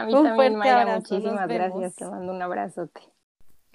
A 0.00 0.06
mí 0.06 0.12
también, 0.12 0.56
Mayra, 0.56 0.96
muchísimas 0.96 1.48
gracias. 1.48 1.96
Te 1.96 2.04
mando 2.06 2.32
un 2.32 2.42
abrazote. 2.42 3.00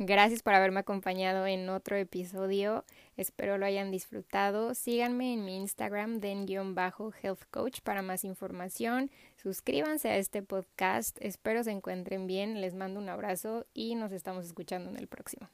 Gracias 0.03 0.41
por 0.41 0.55
haberme 0.55 0.79
acompañado 0.79 1.45
en 1.45 1.69
otro 1.69 1.95
episodio. 1.95 2.85
Espero 3.17 3.59
lo 3.59 3.67
hayan 3.67 3.91
disfrutado. 3.91 4.73
Síganme 4.73 5.33
en 5.33 5.45
mi 5.45 5.57
Instagram, 5.57 6.19
den-health 6.19 7.43
coach 7.51 7.81
para 7.81 8.01
más 8.01 8.23
información. 8.23 9.11
Suscríbanse 9.37 10.09
a 10.09 10.17
este 10.17 10.41
podcast. 10.41 11.17
Espero 11.21 11.63
se 11.63 11.69
encuentren 11.69 12.25
bien. 12.25 12.61
Les 12.61 12.73
mando 12.73 12.99
un 12.99 13.09
abrazo 13.09 13.67
y 13.75 13.93
nos 13.93 14.11
estamos 14.11 14.45
escuchando 14.45 14.89
en 14.89 14.97
el 14.97 15.07
próximo. 15.07 15.49